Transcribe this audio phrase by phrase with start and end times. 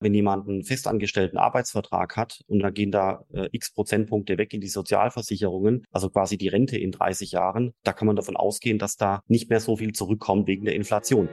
[0.00, 4.60] wenn jemand einen festangestellten Arbeitsvertrag hat und dann gehen da äh, x Prozentpunkte weg in
[4.60, 8.96] die Sozialversicherungen, also quasi die Rente in 30 Jahren, da kann man davon ausgehen, dass
[8.96, 11.28] da nicht mehr so viel zurückkommt wegen der Inflation.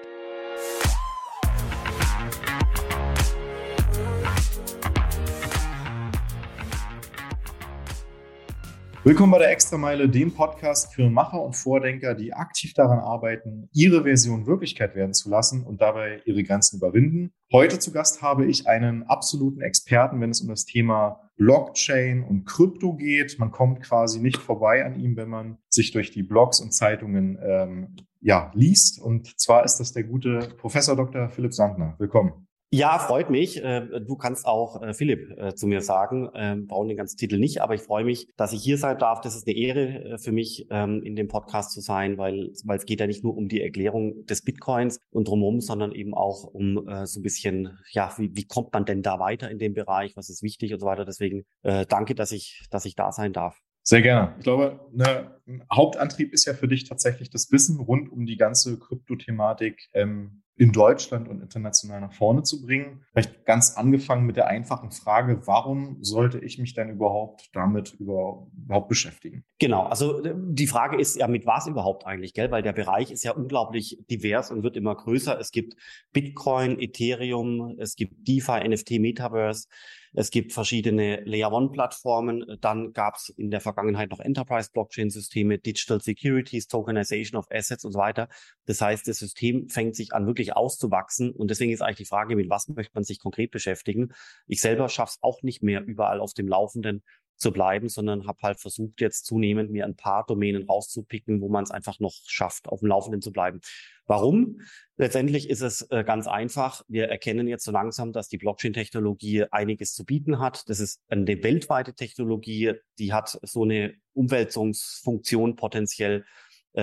[9.05, 14.03] Willkommen bei der Extrameile, dem Podcast für Macher und Vordenker, die aktiv daran arbeiten, ihre
[14.03, 17.33] Version Wirklichkeit werden zu lassen und dabei ihre Grenzen überwinden.
[17.51, 22.45] Heute zu Gast habe ich einen absoluten Experten, wenn es um das Thema Blockchain und
[22.45, 23.37] Krypto geht.
[23.39, 27.37] Man kommt quasi nicht vorbei an ihm, wenn man sich durch die Blogs und Zeitungen
[27.45, 29.01] ähm, ja, liest.
[29.01, 31.27] Und zwar ist das der gute Professor Dr.
[31.27, 31.95] Philipp Sandner.
[31.97, 32.47] Willkommen.
[32.75, 33.63] Ja, freut mich.
[33.63, 36.31] Äh, du kannst auch äh, Philipp äh, zu mir sagen.
[36.33, 39.21] Ähm, brauchen den ganzen Titel nicht, aber ich freue mich, dass ich hier sein darf.
[39.21, 42.85] Das ist eine Ehre für mich, ähm, in dem Podcast zu sein, weil, weil es
[42.87, 46.89] geht ja nicht nur um die Erklärung des Bitcoins und drumherum, sondern eben auch um
[47.03, 50.15] so ein bisschen, ja, wie, wie kommt man denn da weiter in dem Bereich?
[50.15, 51.05] Was ist wichtig und so weiter.
[51.05, 53.59] Deswegen danke, dass ich, dass ich da sein darf.
[53.83, 54.33] Sehr gerne.
[54.37, 58.37] Ich glaube, ne, ein Hauptantrieb ist ja für dich tatsächlich das Wissen rund um die
[58.37, 63.03] ganze Kryptothematik ähm, in Deutschland und international nach vorne zu bringen.
[63.11, 68.87] Vielleicht ganz angefangen mit der einfachen Frage, warum sollte ich mich denn überhaupt damit überhaupt
[68.87, 69.43] beschäftigen?
[69.59, 72.51] Genau, also äh, die Frage ist ja, mit was überhaupt eigentlich, gell?
[72.51, 75.39] Weil der Bereich ist ja unglaublich divers und wird immer größer.
[75.39, 75.75] Es gibt
[76.11, 79.67] Bitcoin, Ethereum, es gibt DeFi, NFT, Metaverse.
[80.13, 82.57] Es gibt verschiedene Layer-One-Plattformen.
[82.61, 87.99] Dann gab es in der Vergangenheit noch Enterprise-Blockchain-Systeme, Digital Securities, Tokenization of Assets und so
[87.99, 88.29] weiter.
[88.65, 91.31] Das heißt, das System fängt sich an, wirklich auszuwachsen.
[91.31, 94.13] Und deswegen ist eigentlich die Frage, mit was möchte man sich konkret beschäftigen?
[94.45, 97.03] Ich selber schaffe es auch nicht mehr, überall auf dem Laufenden
[97.35, 101.63] zu bleiben, sondern habe halt versucht, jetzt zunehmend mir ein paar Domänen rauszupicken, wo man
[101.63, 103.61] es einfach noch schafft, auf dem Laufenden zu bleiben.
[104.05, 104.59] Warum?
[104.97, 106.83] Letztendlich ist es äh, ganz einfach.
[106.87, 110.67] Wir erkennen jetzt so langsam, dass die Blockchain-Technologie einiges zu bieten hat.
[110.69, 116.25] Das ist eine weltweite Technologie, die hat so eine Umwälzungsfunktion potenziell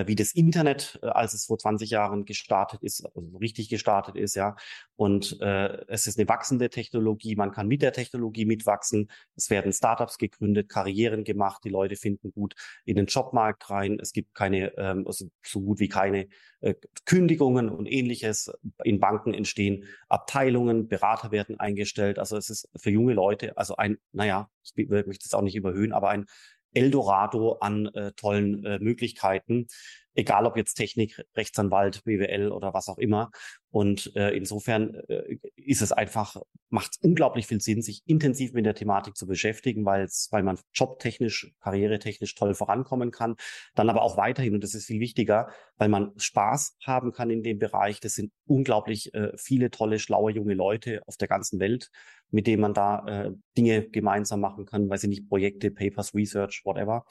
[0.07, 4.35] wie das Internet, äh, als es vor 20 Jahren gestartet ist, also richtig gestartet ist,
[4.37, 4.57] ja.
[4.97, 7.35] Und äh, es ist eine wachsende Technologie.
[7.37, 9.11] Man kann mit der Technologie mitwachsen.
[9.37, 11.63] Es werden Startups gegründet, Karrieren gemacht.
[11.65, 13.99] Die Leute finden gut in den Jobmarkt rein.
[14.01, 16.29] Es gibt keine, ähm, also so gut wie keine
[16.61, 16.75] äh,
[17.07, 18.53] Kündigungen und ähnliches.
[18.85, 22.19] In Banken entstehen Abteilungen, Berater werden eingestellt.
[22.19, 25.93] Also es ist für junge Leute, also ein, naja, ich möchte es auch nicht überhöhen,
[25.93, 26.27] aber ein
[26.75, 29.67] Eldorado an äh, tollen äh, Möglichkeiten,
[30.15, 33.31] egal ob jetzt Technik, Rechtsanwalt, BWL oder was auch immer.
[33.71, 36.37] Und äh, insofern äh, ist es einfach,
[36.71, 41.53] macht unglaublich viel Sinn, sich intensiv mit der Thematik zu beschäftigen, weil weil man jobtechnisch,
[41.61, 43.37] karrieretechnisch toll vorankommen kann.
[43.75, 47.43] Dann aber auch weiterhin, und das ist viel wichtiger, weil man Spaß haben kann in
[47.43, 48.01] dem Bereich.
[48.01, 51.91] Das sind unglaublich äh, viele tolle, schlaue junge Leute auf der ganzen Welt,
[52.31, 56.63] mit denen man da äh, Dinge gemeinsam machen kann, weiß ich nicht, Projekte, Papers, Research,
[56.65, 57.05] whatever.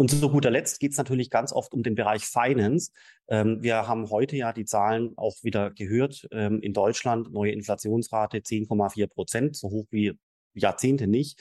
[0.00, 2.90] Und zu guter Letzt geht es natürlich ganz oft um den Bereich Finance.
[3.28, 6.26] Ähm, wir haben heute ja die Zahlen auch wieder gehört.
[6.32, 10.14] Ähm, in Deutschland neue Inflationsrate 10,4 Prozent, so hoch wie
[10.54, 11.38] Jahrzehnte nicht.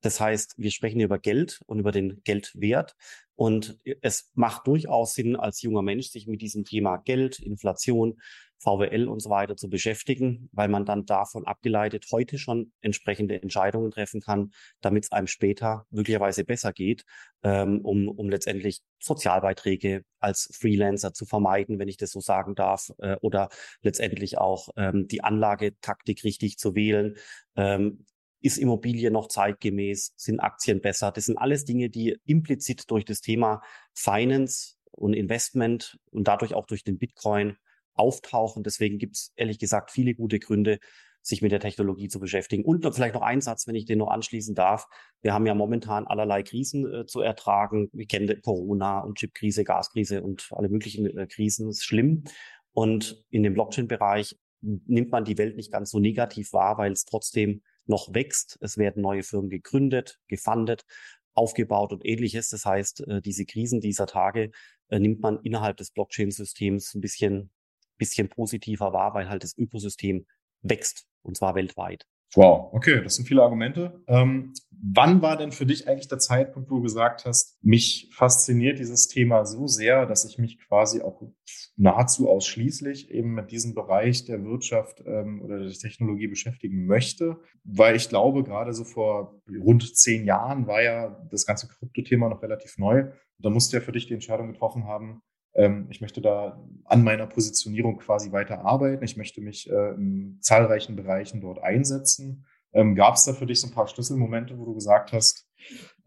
[0.00, 2.94] Das heißt, wir sprechen hier über Geld und über den Geldwert.
[3.34, 8.20] Und es macht durchaus Sinn, als junger Mensch sich mit diesem Thema Geld, Inflation,
[8.60, 13.90] VWL und so weiter zu beschäftigen, weil man dann davon abgeleitet heute schon entsprechende Entscheidungen
[13.90, 17.04] treffen kann, damit es einem später möglicherweise besser geht,
[17.42, 22.90] ähm, um, um letztendlich Sozialbeiträge als Freelancer zu vermeiden, wenn ich das so sagen darf,
[22.98, 23.48] äh, oder
[23.80, 27.16] letztendlich auch ähm, die Anlagetaktik richtig zu wählen.
[27.56, 28.04] Ähm,
[28.40, 30.12] ist Immobilie noch zeitgemäß?
[30.16, 31.12] Sind Aktien besser?
[31.12, 33.62] Das sind alles Dinge, die implizit durch das Thema
[33.94, 37.56] Finance und Investment und dadurch auch durch den Bitcoin
[37.94, 38.62] auftauchen.
[38.62, 40.78] Deswegen gibt es ehrlich gesagt viele gute Gründe,
[41.22, 42.64] sich mit der Technologie zu beschäftigen.
[42.64, 44.86] Und vielleicht noch ein Satz, wenn ich den noch anschließen darf.
[45.20, 47.90] Wir haben ja momentan allerlei Krisen äh, zu ertragen.
[47.92, 51.66] Wir kennen Corona und Chipkrise, Gaskrise und alle möglichen äh, Krisen.
[51.66, 52.24] Das ist schlimm.
[52.72, 57.04] Und in dem Blockchain-Bereich nimmt man die Welt nicht ganz so negativ wahr, weil es
[57.04, 58.56] trotzdem noch wächst.
[58.62, 60.84] Es werden neue Firmen gegründet, gefundet,
[61.34, 62.48] aufgebaut und ähnliches.
[62.48, 64.50] Das heißt, äh, diese Krisen dieser Tage
[64.88, 67.50] äh, nimmt man innerhalb des Blockchain-Systems ein bisschen
[68.00, 70.26] bisschen positiver war, weil halt das Ökosystem
[70.62, 72.06] wächst und zwar weltweit.
[72.34, 74.04] Wow, okay, das sind viele Argumente.
[74.06, 78.78] Ähm, wann war denn für dich eigentlich der Zeitpunkt, wo du gesagt hast, mich fasziniert
[78.78, 81.20] dieses Thema so sehr, dass ich mich quasi auch
[81.76, 87.38] nahezu ausschließlich eben mit diesem Bereich der Wirtschaft ähm, oder der Technologie beschäftigen möchte?
[87.64, 92.42] Weil ich glaube, gerade so vor rund zehn Jahren war ja das ganze Kryptothema noch
[92.42, 93.10] relativ neu.
[93.38, 97.26] Da musst du ja für dich die Entscheidung getroffen haben, ich möchte da an meiner
[97.26, 99.02] Positionierung quasi weiter arbeiten.
[99.04, 102.46] Ich möchte mich äh, in zahlreichen Bereichen dort einsetzen.
[102.72, 105.48] Ähm, Gab es da für dich so ein paar Schlüsselmomente, wo du gesagt hast,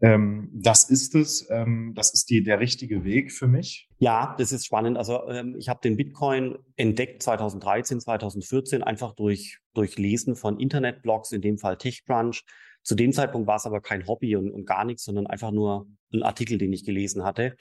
[0.00, 3.88] ähm, das ist es, ähm, das ist die, der richtige Weg für mich?
[3.98, 4.98] Ja, das ist spannend.
[4.98, 11.32] Also ähm, ich habe den Bitcoin entdeckt 2013, 2014 einfach durch, durch Lesen von Internetblogs,
[11.32, 12.44] in dem Fall TechCrunch.
[12.82, 15.86] Zu dem Zeitpunkt war es aber kein Hobby und, und gar nichts, sondern einfach nur
[16.12, 17.56] ein Artikel, den ich gelesen hatte.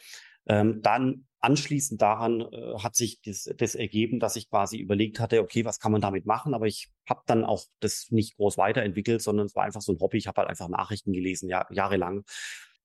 [0.47, 5.41] Ähm, dann anschließend daran äh, hat sich das, das ergeben, dass ich quasi überlegt hatte,
[5.41, 6.53] okay, was kann man damit machen?
[6.53, 9.99] Aber ich habe dann auch das nicht groß weiterentwickelt, sondern es war einfach so ein
[9.99, 10.17] Hobby.
[10.17, 12.23] Ich habe halt einfach Nachrichten gelesen, jahr, jahrelang.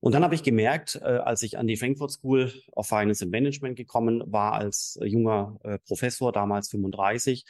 [0.01, 3.33] Und dann habe ich gemerkt, äh, als ich an die Frankfurt School of Finance and
[3.33, 7.45] Management gekommen war, als junger äh, Professor, damals 35,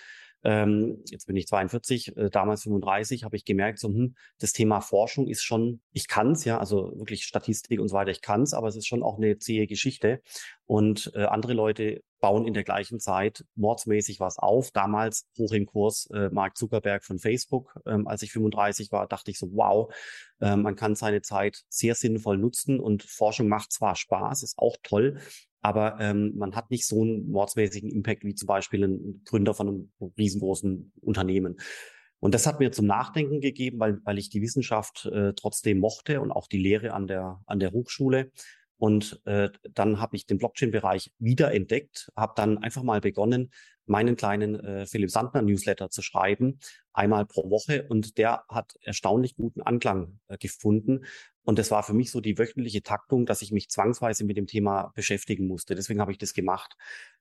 [0.44, 4.80] ähm, jetzt bin ich 42, äh, damals 35, habe ich gemerkt, so, hm, das Thema
[4.80, 8.68] Forschung ist schon, ich kann's ja, also wirklich Statistik und so weiter, ich kann's, aber
[8.68, 10.20] es ist schon auch eine zähe Geschichte.
[10.66, 14.70] Und äh, andere Leute bauen in der gleichen Zeit mordsmäßig was auf.
[14.70, 17.74] Damals hoch im Kurs äh, Mark Zuckerberg von Facebook.
[17.86, 19.92] Ähm, als ich 35 war, dachte ich so, wow,
[20.40, 24.76] äh, man kann seine Zeit sehr sinnvoll nutzen und Forschung macht zwar Spaß, ist auch
[24.82, 25.20] toll,
[25.60, 29.68] aber ähm, man hat nicht so einen mordsmäßigen Impact wie zum Beispiel ein Gründer von
[29.68, 31.56] einem riesengroßen Unternehmen.
[32.20, 36.20] Und das hat mir zum Nachdenken gegeben, weil, weil ich die Wissenschaft äh, trotzdem mochte
[36.20, 38.32] und auch die Lehre an der, an der Hochschule.
[38.78, 43.50] Und äh, dann habe ich den Blockchain-Bereich wiederentdeckt, habe dann einfach mal begonnen,
[43.86, 46.60] meinen kleinen äh, Philipp Sandner Newsletter zu schreiben,
[46.92, 47.86] einmal pro Woche.
[47.88, 51.04] Und der hat erstaunlich guten Anklang äh, gefunden.
[51.42, 54.46] Und das war für mich so die wöchentliche Taktung, dass ich mich zwangsweise mit dem
[54.46, 55.74] Thema beschäftigen musste.
[55.74, 56.76] Deswegen habe ich das gemacht.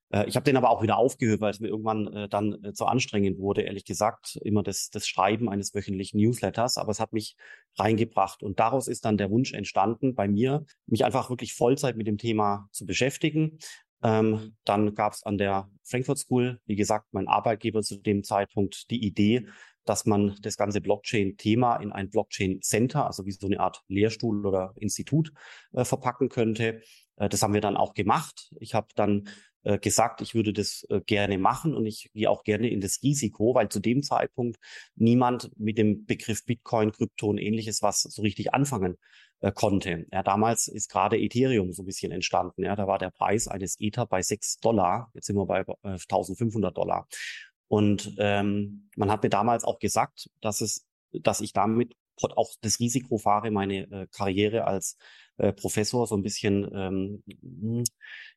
[0.09, 2.73] Äh, ich habe den aber auch wieder aufgehört, weil es mir irgendwann äh, dann äh,
[2.73, 6.77] zu anstrengend wurde, ehrlich gesagt, immer das, das Schreiben eines wöchentlichen Newsletters.
[6.77, 7.35] Aber es hat mich
[7.77, 8.43] reingebracht.
[8.43, 12.17] Und daraus ist dann der Wunsch entstanden bei mir, mich einfach wirklich Vollzeit mit dem
[12.17, 13.59] Thema zu beschäftigen.
[14.03, 18.89] Ähm, dann gab es an der Frankfurt School, wie gesagt, mein Arbeitgeber zu dem Zeitpunkt
[18.91, 19.47] die Idee,
[19.85, 24.73] dass man das ganze Blockchain-Thema in ein Blockchain-Center, also wie so eine Art Lehrstuhl oder
[24.75, 25.31] Institut
[25.73, 26.81] äh, verpacken könnte.
[27.15, 28.51] Äh, das haben wir dann auch gemacht.
[28.59, 29.29] Ich habe dann
[29.63, 33.01] äh, gesagt, ich würde das äh, gerne machen und ich gehe auch gerne in das
[33.03, 34.57] Risiko, weil zu dem Zeitpunkt
[34.95, 38.97] niemand mit dem Begriff Bitcoin, Krypto und ähnliches was so richtig anfangen
[39.41, 40.05] äh, konnte.
[40.11, 42.63] Ja, damals ist gerade Ethereum so ein bisschen entstanden.
[42.63, 45.11] Ja, da war der Preis eines Ether bei 6 Dollar.
[45.13, 47.07] Jetzt sind wir bei äh, 1500 Dollar.
[47.67, 52.79] Und ähm, man hat mir damals auch gesagt, dass es, dass ich damit auch das
[52.79, 54.97] Risiko fahre, meine äh, Karriere als
[55.37, 57.23] äh, Professor so ein bisschen ähm,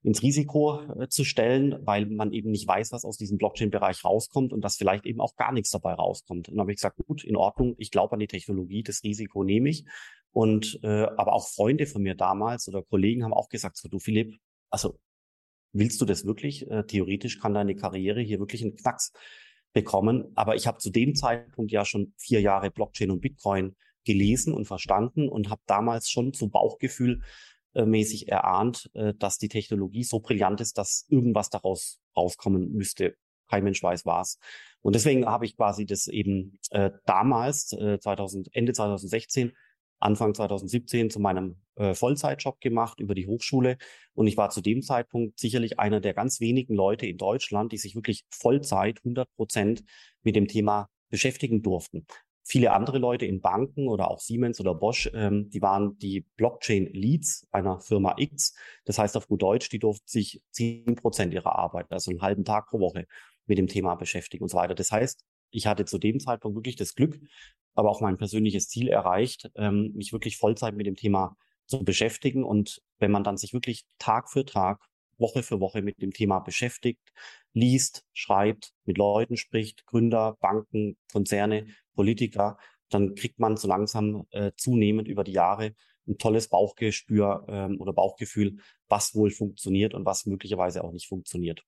[0.03, 4.53] ins Risiko äh, zu stellen, weil man eben nicht weiß, was aus diesem Blockchain-Bereich rauskommt
[4.53, 6.49] und dass vielleicht eben auch gar nichts dabei rauskommt.
[6.49, 9.45] Und dann habe ich gesagt, gut, in Ordnung, ich glaube an die Technologie, das Risiko
[9.45, 9.85] nehme ich.
[10.33, 13.99] Und äh, aber auch Freunde von mir damals oder Kollegen haben auch gesagt, so du
[13.99, 14.39] Philipp,
[14.71, 14.99] also
[15.73, 16.71] willst du das wirklich?
[16.71, 19.13] Äh, theoretisch kann deine Karriere hier wirklich einen Knacks
[19.73, 20.33] bekommen.
[20.35, 24.67] Aber ich habe zu dem Zeitpunkt ja schon vier Jahre Blockchain und Bitcoin gelesen und
[24.67, 27.23] verstanden und habe damals schon so Bauchgefühl
[27.75, 33.15] äh, mäßig erahnt, äh, dass die Technologie so brillant ist, dass irgendwas daraus rauskommen müsste.
[33.49, 34.39] Kein Mensch weiß was.
[34.81, 39.53] Und deswegen habe ich quasi das eben äh, damals, äh, 2000, Ende 2016,
[40.01, 43.77] Anfang 2017 zu meinem äh, Vollzeitjob gemacht über die Hochschule.
[44.15, 47.79] Und ich war zu dem Zeitpunkt sicherlich einer der ganz wenigen Leute in Deutschland, die
[47.79, 49.85] sich wirklich Vollzeit 100 Prozent
[50.23, 52.07] mit dem Thema beschäftigen durften.
[52.51, 57.47] Viele andere Leute in Banken oder auch Siemens oder Bosch, ähm, die waren die Blockchain-Leads
[57.53, 58.57] einer Firma X.
[58.85, 62.45] Das heißt auf gut Deutsch, die durften sich 10 Prozent ihrer Arbeit, also einen halben
[62.45, 63.07] Tag pro Woche
[63.47, 64.75] mit dem Thema beschäftigen und so weiter.
[64.75, 67.21] Das heißt, ich hatte zu dem Zeitpunkt wirklich das Glück,
[67.77, 71.37] aber auch mein persönliches Ziel erreicht, ähm, mich wirklich Vollzeit mit dem Thema
[71.67, 72.43] zu beschäftigen.
[72.43, 74.81] Und wenn man dann sich wirklich Tag für Tag,
[75.21, 77.13] Woche für Woche mit dem Thema beschäftigt,
[77.53, 82.59] liest, schreibt, mit Leuten spricht, Gründer, Banken, Konzerne, Politiker,
[82.89, 85.75] dann kriegt man so langsam äh, zunehmend über die Jahre
[86.09, 88.57] ein tolles Bauchgespür ähm, oder Bauchgefühl,
[88.89, 91.63] was wohl funktioniert und was möglicherweise auch nicht funktioniert.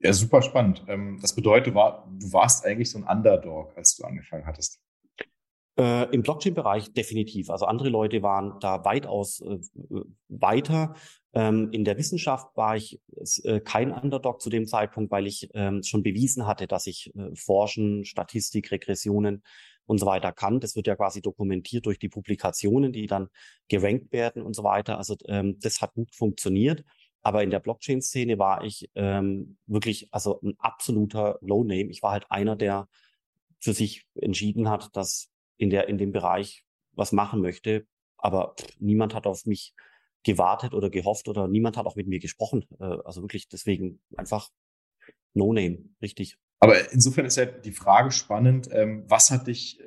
[0.00, 0.84] Ja, super spannend.
[0.88, 4.80] Ähm, das bedeutet, war, du warst eigentlich so ein Underdog, als du angefangen hattest.
[5.78, 7.50] Äh, Im Blockchain-Bereich definitiv.
[7.50, 9.58] Also andere Leute waren da weitaus äh,
[10.28, 10.94] weiter.
[11.32, 13.00] Ähm, in der Wissenschaft war ich
[13.44, 17.34] äh, kein Underdog zu dem Zeitpunkt, weil ich ähm, schon bewiesen hatte, dass ich äh,
[17.36, 19.42] Forschen, Statistik, Regressionen
[19.86, 20.60] und so weiter kann.
[20.60, 23.28] Das wird ja quasi dokumentiert durch die Publikationen, die dann
[23.68, 24.98] gerankt werden und so weiter.
[24.98, 26.84] Also ähm, das hat gut funktioniert.
[27.22, 31.90] Aber in der Blockchain-Szene war ich ähm, wirklich also ein absoluter Low-Name.
[31.90, 32.88] Ich war halt einer, der
[33.60, 37.86] für sich entschieden hat, dass in der in dem Bereich was machen möchte.
[38.16, 39.74] Aber pff, niemand hat auf mich
[40.22, 42.66] gewartet oder gehofft oder niemand hat auch mit mir gesprochen.
[42.78, 44.50] Äh, also wirklich deswegen einfach
[45.34, 46.38] No Name, richtig.
[46.58, 49.80] Aber insofern ist ja die Frage spannend, ähm, was hat dich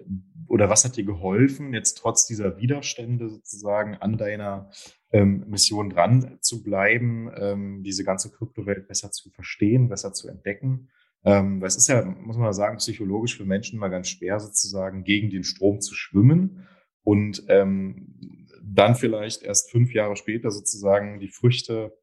[0.47, 4.71] oder was hat dir geholfen, jetzt trotz dieser Widerstände sozusagen an deiner
[5.11, 10.89] ähm, Mission dran zu bleiben, ähm, diese ganze Kryptowelt besser zu verstehen, besser zu entdecken?
[11.23, 15.03] Ähm, weil es ist ja, muss man sagen, psychologisch für Menschen mal ganz schwer, sozusagen
[15.03, 16.67] gegen den Strom zu schwimmen
[17.03, 21.97] und ähm, dann vielleicht erst fünf Jahre später sozusagen die Früchte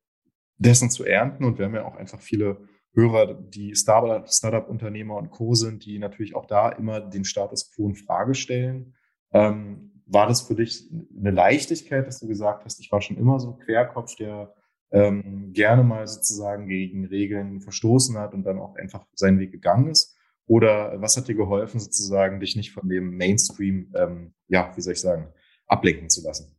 [0.58, 1.44] dessen zu ernten.
[1.44, 5.54] Und wir haben ja auch einfach viele Hörer, die Startup-Unternehmer und Co.
[5.54, 8.94] sind, die natürlich auch da immer den Status quo in Frage stellen.
[9.32, 13.38] Ähm, war das für dich eine Leichtigkeit, dass du gesagt hast, ich war schon immer
[13.38, 14.52] so Querkopf, der
[14.90, 19.88] ähm, gerne mal sozusagen gegen Regeln verstoßen hat und dann auch einfach seinen Weg gegangen
[19.88, 20.16] ist?
[20.46, 24.94] Oder was hat dir geholfen, sozusagen dich nicht von dem Mainstream, ähm, ja, wie soll
[24.94, 25.32] ich sagen,
[25.70, 26.56] ablenken zu lassen?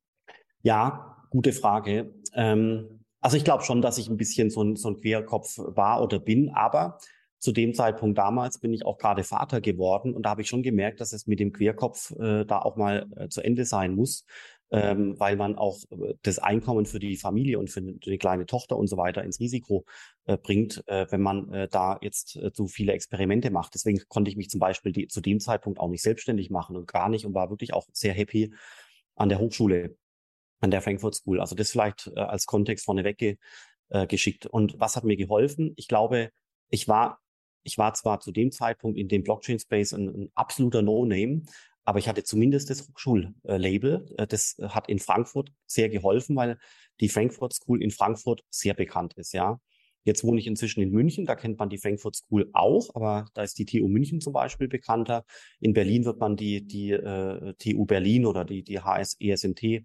[0.61, 2.13] Ja, gute Frage.
[2.33, 6.01] Ähm, also ich glaube schon, dass ich ein bisschen so ein, so ein Querkopf war
[6.01, 6.97] oder bin, aber
[7.39, 10.63] zu dem Zeitpunkt damals bin ich auch gerade Vater geworden und da habe ich schon
[10.63, 14.25] gemerkt, dass es mit dem Querkopf äh, da auch mal äh, zu Ende sein muss,
[14.69, 18.77] ähm, weil man auch äh, das Einkommen für die Familie und für die kleine Tochter
[18.77, 19.85] und so weiter ins Risiko
[20.25, 23.73] äh, bringt, äh, wenn man äh, da jetzt zu viele Experimente macht.
[23.73, 26.87] Deswegen konnte ich mich zum Beispiel die, zu dem Zeitpunkt auch nicht selbstständig machen und
[26.87, 28.53] gar nicht und war wirklich auch sehr happy
[29.15, 29.95] an der Hochschule
[30.61, 31.41] an der Frankfurt School.
[31.41, 33.37] Also das vielleicht äh, als Kontext vorneweg ge,
[33.89, 34.45] äh, geschickt.
[34.45, 35.73] Und was hat mir geholfen?
[35.75, 36.29] Ich glaube,
[36.69, 37.19] ich war,
[37.63, 41.43] ich war zwar zu dem Zeitpunkt in dem Blockchain-Space ein, ein absoluter No-Name,
[41.83, 44.05] aber ich hatte zumindest das Hochschullabel.
[44.17, 46.57] Äh, das hat in Frankfurt sehr geholfen, weil
[46.99, 49.59] die Frankfurt School in Frankfurt sehr bekannt ist, ja.
[50.03, 53.43] Jetzt wohne ich inzwischen in München, da kennt man die Frankfurt School auch, aber da
[53.43, 55.25] ist die TU München zum Beispiel bekannter.
[55.59, 59.83] In Berlin wird man die, die äh, TU Berlin oder die, die HS ESMT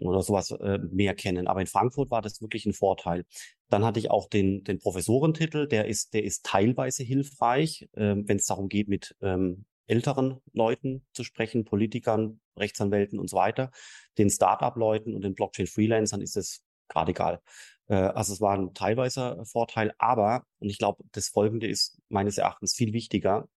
[0.00, 1.46] oder sowas äh, mehr kennen.
[1.48, 3.24] Aber in Frankfurt war das wirklich ein Vorteil.
[3.68, 8.36] Dann hatte ich auch den, den Professorentitel, der ist, der ist teilweise hilfreich, äh, wenn
[8.36, 13.70] es darum geht, mit ähm, älteren Leuten zu sprechen, Politikern, Rechtsanwälten und so weiter.
[14.18, 17.40] Den Startup-Leuten und den Blockchain-Freelancern ist es gerade egal.
[17.92, 22.38] Äh, also es war ein teilweiser Vorteil, aber, und ich glaube, das Folgende ist meines
[22.38, 23.48] Erachtens viel wichtiger,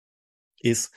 [0.59, 0.91] ist,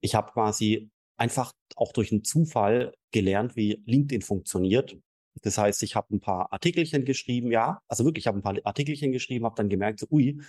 [0.00, 4.96] ich habe quasi einfach auch durch einen Zufall gelernt, wie LinkedIn funktioniert.
[5.42, 8.56] Das heißt, ich habe ein paar Artikelchen geschrieben, ja, also wirklich, ich habe ein paar
[8.64, 10.40] Artikelchen geschrieben, habe dann gemerkt, so, ui,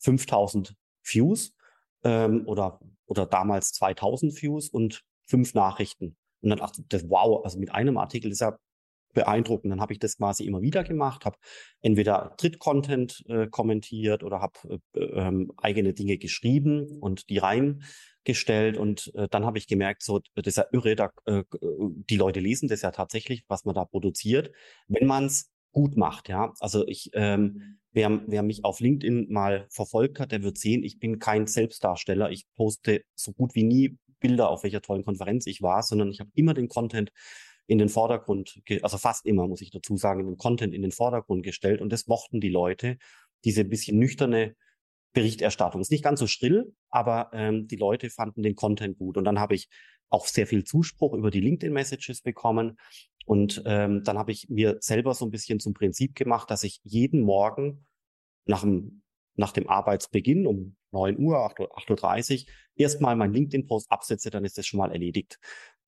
[0.00, 1.54] 5000 Views
[2.04, 6.16] ähm, oder, oder damals 2000 Views und fünf Nachrichten.
[6.42, 8.58] Und dann dachte ich, wow, also mit einem Artikel ist ja
[9.16, 9.72] beeindruckend.
[9.72, 11.38] Dann habe ich das quasi immer wieder gemacht, habe
[11.80, 18.76] entweder Tritt-Content äh, kommentiert oder habe äh, ähm, eigene Dinge geschrieben und die reingestellt.
[18.76, 22.40] Und äh, dann habe ich gemerkt, so das ist ja irre, da, äh, die Leute
[22.40, 24.52] lesen das ja tatsächlich, was man da produziert,
[24.86, 26.28] wenn man es gut macht.
[26.28, 30.84] Ja, also ich, ähm, wer, wer mich auf LinkedIn mal verfolgt hat, der wird sehen,
[30.84, 32.30] ich bin kein Selbstdarsteller.
[32.30, 36.20] Ich poste so gut wie nie Bilder, auf welcher tollen Konferenz ich war, sondern ich
[36.20, 37.10] habe immer den Content
[37.66, 40.92] in den Vordergrund, also fast immer, muss ich dazu sagen, in den Content in den
[40.92, 41.80] Vordergrund gestellt.
[41.80, 42.98] Und das mochten die Leute,
[43.44, 44.54] diese bisschen nüchterne
[45.12, 45.80] Berichterstattung.
[45.80, 49.16] Ist nicht ganz so schrill, aber ähm, die Leute fanden den Content gut.
[49.16, 49.68] Und dann habe ich
[50.08, 52.78] auch sehr viel Zuspruch über die LinkedIn-Messages bekommen.
[53.24, 56.80] Und ähm, dann habe ich mir selber so ein bisschen zum Prinzip gemacht, dass ich
[56.84, 57.86] jeden Morgen
[58.44, 59.02] nach dem,
[59.34, 64.66] nach dem Arbeitsbeginn um 9 Uhr, 8.30 Uhr, erstmal mein LinkedIn-Post absetze, dann ist das
[64.66, 65.38] schon mal erledigt.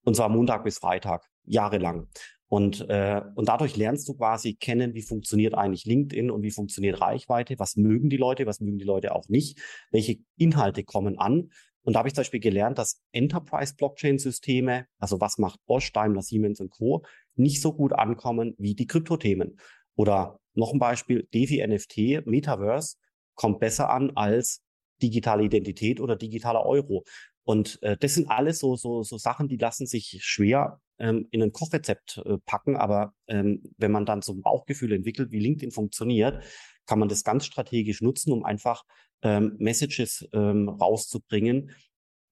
[0.09, 2.07] Und zwar Montag bis Freitag, jahrelang.
[2.47, 6.99] Und, äh, und dadurch lernst du quasi kennen, wie funktioniert eigentlich LinkedIn und wie funktioniert
[6.99, 9.59] Reichweite, was mögen die Leute, was mögen die Leute auch nicht,
[9.91, 11.51] welche Inhalte kommen an.
[11.83, 16.59] Und da habe ich zum Beispiel gelernt, dass Enterprise-Blockchain-Systeme, also was macht Bosch, Daimler, Siemens
[16.59, 17.03] und Co.,
[17.35, 19.59] nicht so gut ankommen wie die Kryptothemen.
[19.93, 22.95] Oder noch ein Beispiel, DeFi NFT, Metaverse,
[23.35, 24.63] kommt besser an als
[25.03, 27.03] digitale Identität oder digitaler Euro.
[27.49, 31.41] Und äh, das sind alles so, so, so Sachen, die lassen sich schwer ähm, in
[31.41, 32.77] ein Kochrezept äh, packen.
[32.77, 36.43] Aber ähm, wenn man dann so ein Bauchgefühl entwickelt, wie LinkedIn funktioniert,
[36.85, 38.83] kann man das ganz strategisch nutzen, um einfach
[39.23, 41.71] ähm, Messages ähm, rauszubringen,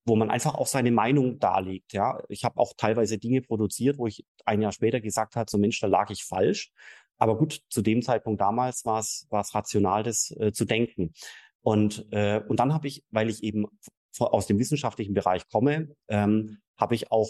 [0.06, 1.94] wo man einfach auch seine Meinung darlegt.
[1.94, 5.58] Ja, ich habe auch teilweise Dinge produziert, wo ich ein Jahr später gesagt habe, so
[5.58, 6.70] Mensch, da lag ich falsch.
[7.18, 11.14] Aber gut, zu dem Zeitpunkt damals war es rational, das äh, zu denken.
[11.62, 13.66] Und äh, und dann habe ich, weil ich eben
[14.20, 17.30] aus dem wissenschaftlichen Bereich komme, ähm, habe ich auch,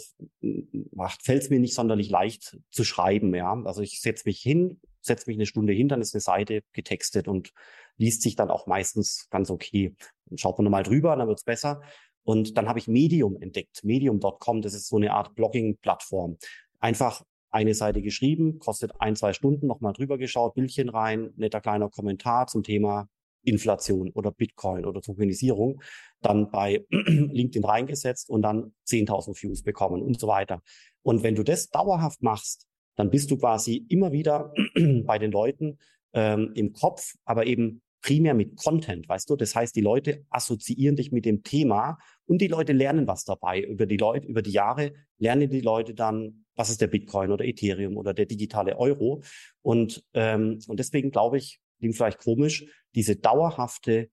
[1.22, 3.34] fällt es mir nicht sonderlich leicht zu schreiben.
[3.34, 6.60] Ja, also ich setze mich hin, setze mich eine Stunde hin, dann ist eine Seite
[6.72, 7.52] getextet und
[7.96, 9.94] liest sich dann auch meistens ganz okay.
[10.26, 11.80] Dann schaut man nochmal drüber, dann wird's besser.
[12.24, 16.36] Und dann habe ich Medium entdeckt, medium.com, das ist so eine Art Blogging-Plattform.
[16.78, 21.88] Einfach eine Seite geschrieben, kostet ein, zwei Stunden, nochmal drüber geschaut, Bildchen rein, netter kleiner
[21.88, 23.08] Kommentar zum Thema
[23.42, 25.82] Inflation oder Bitcoin oder Tokenisierung,
[26.20, 30.62] dann bei LinkedIn reingesetzt und dann 10.000 Views bekommen und so weiter.
[31.02, 32.66] Und wenn du das dauerhaft machst,
[32.96, 34.52] dann bist du quasi immer wieder
[35.04, 35.78] bei den Leuten
[36.12, 39.36] ähm, im Kopf, aber eben primär mit Content, weißt du?
[39.36, 43.60] Das heißt, die Leute assoziieren dich mit dem Thema und die Leute lernen was dabei.
[43.60, 47.44] Über die Leute, über die Jahre lernen die Leute dann, was ist der Bitcoin oder
[47.44, 49.22] Ethereum oder der digitale Euro.
[49.62, 54.10] Und, ähm, und deswegen glaube ich, klingt vielleicht komisch, diese dauerhafte,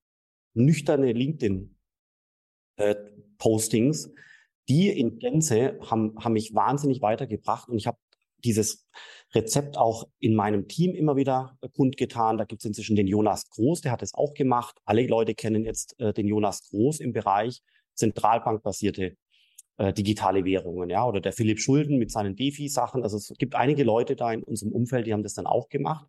[0.53, 1.75] nüchterne LinkedIn
[2.77, 2.95] äh,
[4.67, 7.97] die in Gänze haben, haben mich wahnsinnig weitergebracht und ich habe
[8.43, 8.87] dieses
[9.33, 12.37] Rezept auch in meinem Team immer wieder kundgetan.
[12.37, 14.77] Da gibt es inzwischen den Jonas Groß, der hat es auch gemacht.
[14.85, 17.61] Alle Leute kennen jetzt äh, den Jonas Groß im Bereich
[17.95, 19.17] zentralbankbasierte
[19.77, 23.03] äh, digitale Währungen, ja, oder der Philipp Schulden mit seinen DeFi-Sachen.
[23.03, 26.07] Also es gibt einige Leute da in unserem Umfeld, die haben das dann auch gemacht.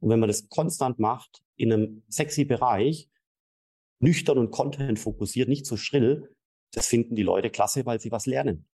[0.00, 3.08] Und wenn man das konstant macht, in einem sexy Bereich,
[4.00, 6.34] nüchtern und content fokussiert, nicht so schrill,
[6.72, 8.66] das finden die Leute klasse, weil sie was lernen.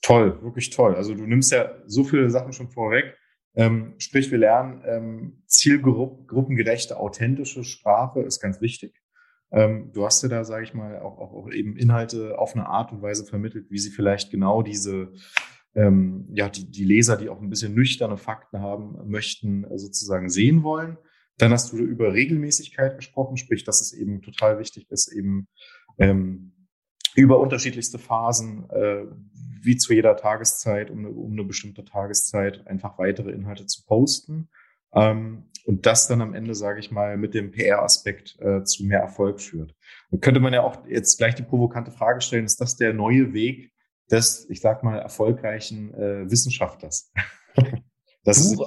[0.00, 0.94] Toll, wirklich toll.
[0.94, 3.16] Also du nimmst ja so viele Sachen schon vorweg.
[3.56, 9.00] Ähm, sprich, wir lernen ähm, zielgruppengerechte, authentische Sprache ist ganz wichtig.
[9.52, 12.66] Ähm, du hast ja da, sage ich mal, auch, auch, auch, eben Inhalte auf eine
[12.66, 15.12] Art und Weise vermittelt, wie sie vielleicht genau diese,
[15.74, 20.28] ähm, ja, die, die Leser, die auch ein bisschen nüchterne Fakten haben möchten, äh, sozusagen
[20.28, 20.98] sehen wollen.
[21.38, 25.48] Dann hast du über Regelmäßigkeit gesprochen, sprich, dass es eben total wichtig ist, eben
[25.98, 26.52] ähm,
[27.16, 29.04] über unterschiedlichste Phasen, äh,
[29.60, 34.48] wie zu jeder Tageszeit, um eine, um eine bestimmte Tageszeit einfach weitere Inhalte zu posten.
[34.94, 39.00] Ähm, und das dann am Ende, sage ich mal, mit dem PR-Aspekt äh, zu mehr
[39.00, 39.74] Erfolg führt.
[40.10, 43.32] Dann könnte man ja auch jetzt gleich die provokante Frage stellen, ist das der neue
[43.32, 43.72] Weg
[44.10, 47.12] des, ich sag mal, erfolgreichen äh, Wissenschaftlers?
[48.26, 48.58] Das ist,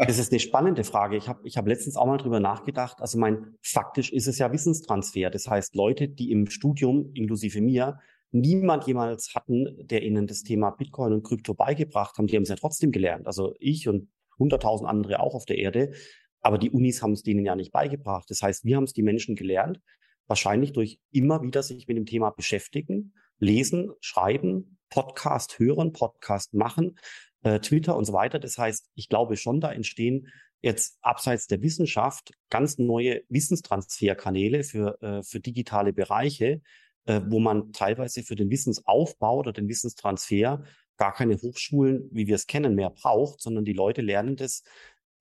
[0.00, 1.16] das ist eine spannende Frage.
[1.16, 3.00] Ich habe ich hab letztens auch mal drüber nachgedacht.
[3.00, 5.30] Also mein, faktisch ist es ja Wissenstransfer.
[5.30, 8.00] Das heißt, Leute, die im Studium, inklusive mir,
[8.32, 12.48] niemand jemals hatten, der ihnen das Thema Bitcoin und Krypto beigebracht haben, die haben es
[12.48, 13.28] ja trotzdem gelernt.
[13.28, 14.08] Also ich und
[14.40, 15.92] hunderttausend andere auch auf der Erde.
[16.40, 18.28] Aber die Unis haben es denen ja nicht beigebracht.
[18.28, 19.80] Das heißt, wir haben es die Menschen gelernt,
[20.26, 26.98] wahrscheinlich durch immer wieder sich mit dem Thema beschäftigen, lesen, schreiben, Podcast hören, Podcast machen,
[27.42, 28.38] äh, Twitter und so weiter.
[28.38, 30.28] Das heißt, ich glaube schon, da entstehen
[30.62, 36.62] jetzt abseits der Wissenschaft ganz neue Wissenstransferkanäle für, äh, für digitale Bereiche,
[37.04, 40.64] äh, wo man teilweise für den Wissensaufbau oder den Wissenstransfer
[40.96, 44.62] gar keine Hochschulen, wie wir es kennen, mehr braucht, sondern die Leute lernen das,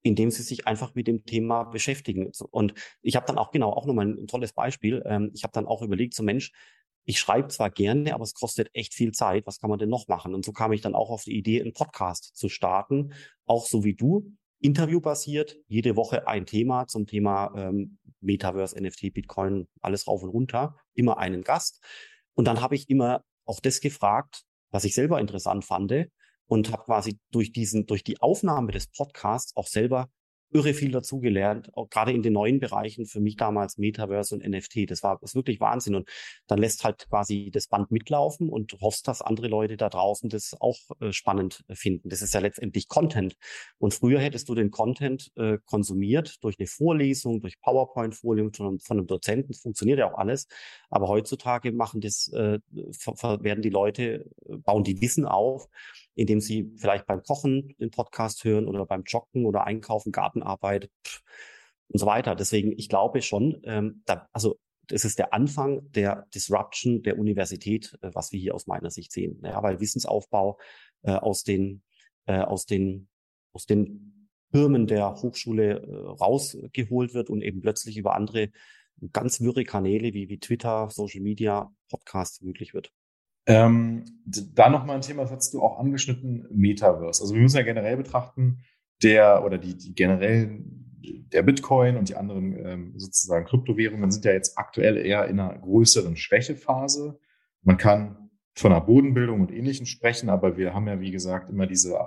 [0.01, 2.31] indem sie sich einfach mit dem Thema beschäftigen.
[2.51, 5.01] Und ich habe dann auch genau auch nochmal ein tolles Beispiel.
[5.05, 6.51] Ähm, ich habe dann auch überlegt, so Mensch,
[7.05, 9.45] ich schreibe zwar gerne, aber es kostet echt viel Zeit.
[9.45, 10.33] Was kann man denn noch machen?
[10.33, 13.13] Und so kam ich dann auch auf die Idee, einen Podcast zu starten,
[13.45, 19.67] auch so wie du, interviewbasiert, jede Woche ein Thema zum Thema ähm, Metaverse, NFT, Bitcoin,
[19.81, 21.83] alles rauf und runter, immer einen Gast.
[22.33, 25.93] Und dann habe ich immer auch das gefragt, was ich selber interessant fand
[26.47, 30.09] und habe quasi durch diesen, durch die Aufnahme des Podcasts auch selber
[30.53, 34.89] irre viel dazugelernt, auch gerade in den neuen Bereichen, für mich damals Metaverse und NFT.
[34.89, 35.95] Das war das wirklich Wahnsinn.
[35.95, 36.09] Und
[36.47, 40.55] dann lässt halt quasi das Band mitlaufen und hoffst, dass andere Leute da draußen das
[40.59, 42.09] auch äh, spannend finden.
[42.09, 43.35] Das ist ja letztendlich Content.
[43.77, 48.97] Und früher hättest du den Content äh, konsumiert durch eine Vorlesung, durch PowerPoint-Folien von, von,
[48.97, 49.51] einem Dozenten.
[49.51, 50.47] Das funktioniert ja auch alles.
[50.89, 55.67] Aber heutzutage machen das, äh, werden die Leute, äh, bauen die Wissen auf
[56.15, 60.89] indem sie vielleicht beim Kochen den Podcast hören oder beim Joggen oder Einkaufen, Gartenarbeit
[61.87, 62.35] und so weiter.
[62.35, 67.97] Deswegen, ich glaube schon, ähm, da, also das ist der Anfang der Disruption der Universität,
[68.01, 69.41] äh, was wir hier aus meiner Sicht sehen.
[69.43, 70.59] Ja, weil Wissensaufbau
[71.03, 71.83] äh, aus den
[72.25, 73.07] äh, aus den
[73.53, 78.49] aus den Firmen der Hochschule äh, rausgeholt wird und eben plötzlich über andere
[79.11, 82.91] ganz wirre Kanäle wie, wie Twitter, Social Media, Podcasts möglich wird.
[83.45, 87.21] Ähm, da nochmal ein Thema, das hast du auch angeschnitten, Metaverse.
[87.21, 88.59] Also wir müssen ja generell betrachten,
[89.01, 90.63] der oder die, die generell
[91.03, 95.57] der Bitcoin und die anderen ähm, sozusagen Kryptowährungen sind ja jetzt aktuell eher in einer
[95.59, 97.19] größeren Schwächephase.
[97.61, 101.67] Man kann von einer Bodenbildung und Ähnlichem sprechen, aber wir haben ja, wie gesagt, immer
[101.67, 101.99] diese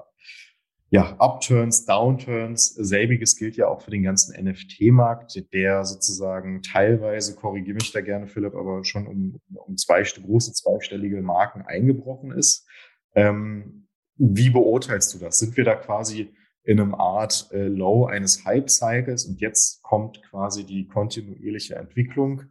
[0.90, 2.68] ja, Upturns, Downturns.
[2.68, 8.28] Selbiges gilt ja auch für den ganzen NFT-Markt, der sozusagen teilweise, korrigiere mich da gerne,
[8.28, 12.66] Philipp, aber schon um, um zwei große zweistellige Marken eingebrochen ist.
[13.14, 15.38] Ähm, wie beurteilst du das?
[15.38, 20.64] Sind wir da quasi in einem Art äh, Low eines Hype-Cycles und jetzt kommt quasi
[20.64, 22.42] die kontinuierliche Entwicklung?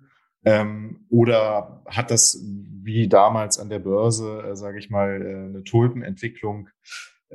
[0.43, 2.39] Ähm, oder hat das
[2.84, 6.69] wie damals an der Börse, äh, sage ich mal, äh, eine Tulpenentwicklung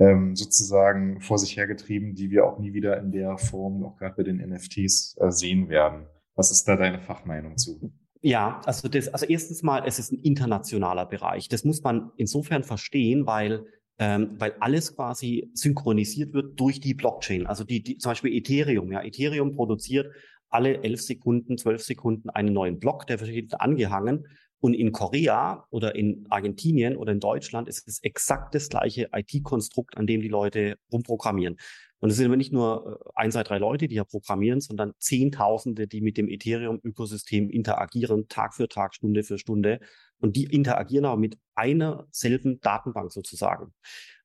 [0.00, 4.16] ähm, sozusagen vor sich hergetrieben, die wir auch nie wieder in der Form, auch gerade
[4.16, 6.06] bei den NFTs, äh, sehen werden?
[6.34, 7.92] Was ist da deine Fachmeinung zu?
[8.22, 11.48] Ja, also das, also erstens mal, es ist ein internationaler Bereich.
[11.48, 13.64] Das muss man insofern verstehen, weil
[14.00, 17.46] ähm, weil alles quasi synchronisiert wird durch die Blockchain.
[17.46, 18.90] Also die, die zum Beispiel Ethereum.
[18.90, 20.10] Ja, Ethereum produziert
[20.48, 24.26] alle elf Sekunden, zwölf Sekunden einen neuen Block, der wird angehangen.
[24.60, 29.96] Und in Korea oder in Argentinien oder in Deutschland ist es exakt das gleiche IT-Konstrukt,
[29.96, 31.56] an dem die Leute rumprogrammieren.
[32.00, 34.92] Und es sind aber nicht nur äh, ein, zwei, drei Leute, die ja programmieren, sondern
[34.98, 39.80] Zehntausende, die mit dem Ethereum-Ökosystem interagieren, Tag für Tag, Stunde für Stunde.
[40.18, 43.72] Und die interagieren aber mit einer selben Datenbank sozusagen.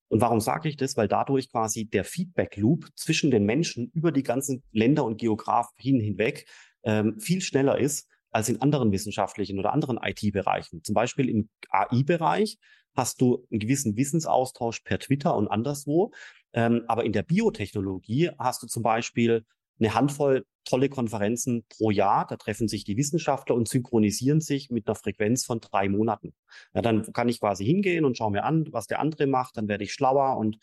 [0.07, 0.95] Und warum sage ich das?
[0.97, 6.47] Weil dadurch quasi der Feedback-Loop zwischen den Menschen über die ganzen Länder und Geografien hinweg
[6.83, 10.83] ähm, viel schneller ist als in anderen wissenschaftlichen oder anderen IT-Bereichen.
[10.83, 12.57] Zum Beispiel im AI-Bereich
[12.93, 16.11] hast du einen gewissen Wissensaustausch per Twitter und anderswo.
[16.51, 19.45] Ähm, aber in der Biotechnologie hast du zum Beispiel
[19.79, 22.27] eine Handvoll tolle Konferenzen pro Jahr.
[22.27, 26.33] Da treffen sich die Wissenschaftler und synchronisieren sich mit einer Frequenz von drei Monaten.
[26.73, 29.55] Ja, dann kann ich quasi hingehen und schaue mir an, was der andere macht.
[29.55, 30.57] Dann werde ich schlauer und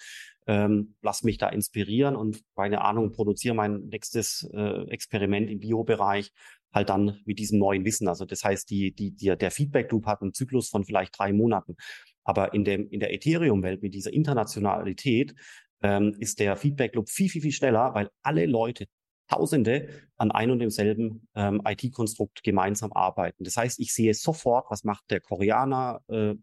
[0.46, 6.32] ähm, lass mich da inspirieren und keine Ahnung, produziere mein nächstes äh, Experiment im Biobereich
[6.72, 8.08] halt dann mit diesem neuen Wissen.
[8.08, 11.32] Also das heißt, die, die, die, der Feedback Loop hat einen Zyklus von vielleicht drei
[11.32, 11.76] Monaten.
[12.24, 15.34] Aber in, dem, in der Ethereum-Welt mit dieser Internationalität
[15.82, 18.86] ähm, ist der Feedback Loop viel, viel, viel schneller, weil alle Leute
[19.28, 23.44] Tausende an ein und demselben ähm, IT-Konstrukt gemeinsam arbeiten.
[23.44, 26.34] Das heißt, ich sehe sofort, was macht der Koreaner, äh,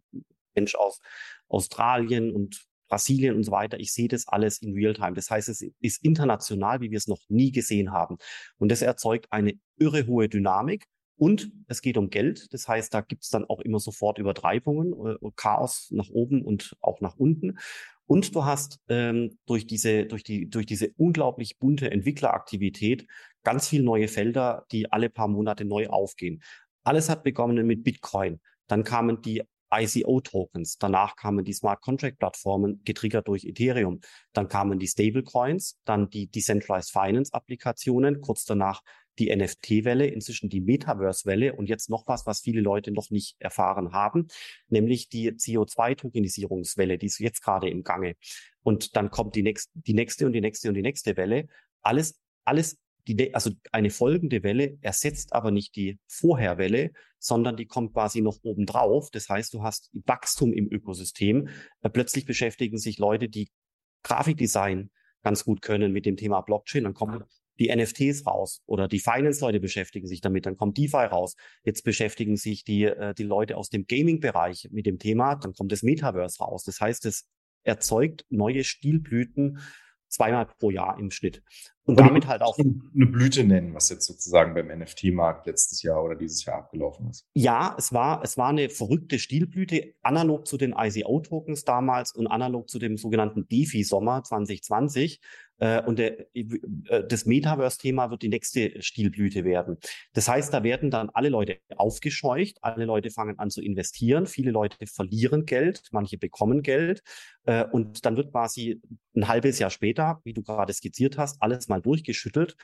[0.56, 1.00] Mensch aus
[1.48, 3.80] Australien und Brasilien und so weiter.
[3.80, 5.14] Ich sehe das alles in Realtime.
[5.14, 8.18] Das heißt, es ist international, wie wir es noch nie gesehen haben.
[8.58, 10.86] Und das erzeugt eine irre hohe Dynamik.
[11.16, 12.54] Und es geht um Geld.
[12.54, 16.78] Das heißt, da gibt es dann auch immer sofort Übertreibungen, äh, Chaos nach oben und
[16.80, 17.58] auch nach unten.
[18.06, 23.06] Und du hast ähm, durch diese, durch die, durch diese unglaublich bunte Entwickleraktivität
[23.44, 26.42] ganz viele neue Felder, die alle paar Monate neu aufgehen.
[26.84, 28.40] Alles hat begonnen mit Bitcoin.
[28.68, 30.78] Dann kamen die ICO-Tokens.
[30.78, 34.02] Danach kamen die Smart Contract-Plattformen, getriggert durch Ethereum.
[34.34, 38.82] Dann kamen die Stablecoins, dann die Decentralized Finance-Applikationen, kurz danach
[39.20, 43.92] die NFT-Welle, inzwischen die Metaverse-Welle und jetzt noch was, was viele Leute noch nicht erfahren
[43.92, 44.28] haben,
[44.70, 48.16] nämlich die CO2-Tokenisierungswelle, die ist jetzt gerade im Gange.
[48.64, 51.48] Und dann kommt die, nächste, die nächste und die nächste und die nächste Welle.
[51.82, 52.78] Alles, alles,
[53.16, 58.38] die, also eine folgende Welle ersetzt aber nicht die Vorherwelle, sondern die kommt quasi noch
[58.44, 59.10] oben drauf.
[59.12, 61.50] Das heißt, du hast Wachstum im Ökosystem.
[61.94, 63.50] Plötzlich beschäftigen sich Leute, die
[64.04, 64.92] Grafikdesign
[65.24, 66.86] ganz gut können mit dem Thema Blockchain.
[66.86, 67.24] Dann kommen
[67.60, 71.36] die NFTs raus oder die Finance-Leute beschäftigen sich damit, dann kommt DeFi raus.
[71.64, 75.72] Jetzt beschäftigen sich die, äh, die Leute aus dem Gaming-Bereich mit dem Thema, dann kommt
[75.72, 76.64] das Metaverse raus.
[76.64, 77.28] Das heißt, es
[77.64, 79.60] erzeugt neue Stilblüten
[80.10, 81.44] zweimal pro Jahr im Schnitt.
[81.86, 86.16] Und damit halt auch eine Blüte nennen, was jetzt sozusagen beim NFT-Markt letztes Jahr oder
[86.16, 87.26] dieses Jahr abgelaufen ist.
[87.34, 92.70] Ja, es war, es war eine verrückte Stilblüte, analog zu den ICO-Tokens damals und analog
[92.70, 95.20] zu dem sogenannten DeFi-Sommer 2020.
[95.60, 96.46] Äh, und der, äh,
[97.08, 99.78] das Metaverse-Thema wird die nächste Stilblüte werden.
[100.14, 104.52] Das heißt, da werden dann alle Leute aufgescheucht, alle Leute fangen an zu investieren, viele
[104.52, 107.02] Leute verlieren Geld, manche bekommen Geld.
[107.46, 108.82] Äh, und dann wird quasi
[109.16, 112.56] ein halbes Jahr später, wie du gerade skizziert hast, alles mal durchgeschüttelt.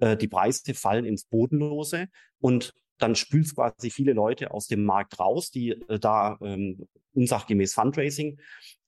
[0.00, 2.08] Die Preise fallen ins Bodenlose
[2.40, 8.38] und dann spült quasi viele Leute aus dem Markt raus, die da ähm, unsachgemäß Fundraising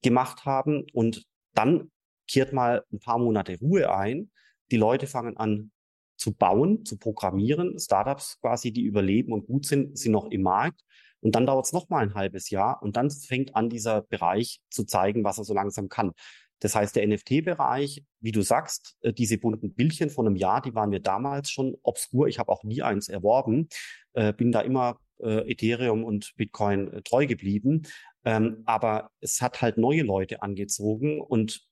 [0.01, 0.85] gemacht haben.
[0.93, 1.91] Und dann
[2.27, 4.31] kehrt mal ein paar Monate Ruhe ein.
[4.71, 5.71] Die Leute fangen an
[6.17, 7.79] zu bauen, zu programmieren.
[7.79, 10.81] Startups quasi, die überleben und gut sind, sind noch im Markt.
[11.19, 14.61] Und dann dauert es noch mal ein halbes Jahr und dann fängt an, dieser Bereich
[14.69, 16.11] zu zeigen, was er so langsam kann.
[16.59, 20.73] Das heißt, der NFT-Bereich, wie du sagst, äh, diese bunten Bildchen von einem Jahr, die
[20.73, 22.27] waren mir damals schon obskur.
[22.27, 23.67] Ich habe auch nie eins erworben,
[24.13, 27.83] äh, bin da immer äh, Ethereum und Bitcoin äh, treu geblieben.
[28.25, 31.67] Ähm, aber es hat halt neue Leute angezogen und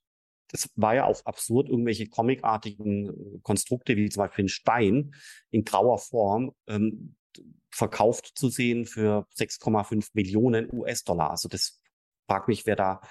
[0.55, 5.13] das war ja auch absurd, irgendwelche comicartigen äh, Konstrukte wie zum Beispiel ein Stein
[5.51, 7.15] in grauer Form ähm,
[7.69, 11.31] verkauft zu sehen für 6,5 Millionen US-Dollar.
[11.31, 11.81] Also das
[12.27, 13.01] fragt mich, wer da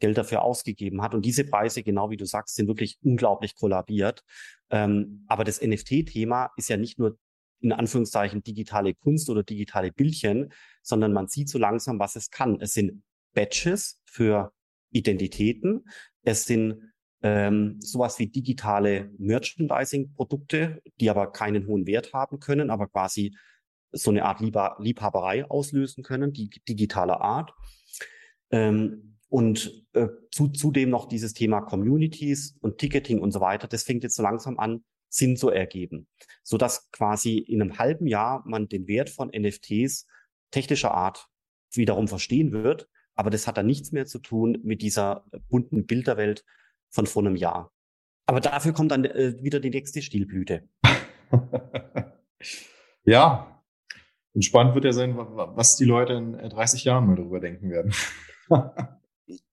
[0.00, 1.14] Geld dafür ausgegeben hat.
[1.14, 4.24] Und diese Preise, genau wie du sagst, sind wirklich unglaublich kollabiert.
[4.70, 7.18] Ähm, aber das NFT-Thema ist ja nicht nur
[7.60, 12.60] in Anführungszeichen digitale Kunst oder digitale Bildchen, sondern man sieht so langsam, was es kann.
[12.60, 13.02] Es sind
[13.34, 14.52] Badges für
[14.90, 15.84] Identitäten.
[16.22, 16.93] Es sind
[17.24, 23.34] ähm, sowas wie digitale Merchandising-Produkte, die aber keinen hohen Wert haben können, aber quasi
[23.92, 27.54] so eine Art Liebhaberei auslösen können, die digitaler Art.
[28.50, 33.68] Ähm, und äh, zu, zudem noch dieses Thema Communities und Ticketing und so weiter.
[33.68, 36.08] Das fängt jetzt so langsam an, Sinn zu ergeben,
[36.42, 40.06] so dass quasi in einem halben Jahr man den Wert von NFTs
[40.50, 41.28] technischer Art
[41.72, 42.86] wiederum verstehen wird.
[43.14, 46.44] Aber das hat dann nichts mehr zu tun mit dieser bunten Bilderwelt
[46.94, 47.70] von vor einem Jahr.
[48.26, 50.68] Aber dafür kommt dann äh, wieder die nächste Stilblüte.
[53.04, 53.62] ja.
[54.32, 57.70] Und spannend wird ja sein, was die Leute in 30 äh, Jahren mal darüber denken
[57.70, 57.92] werden.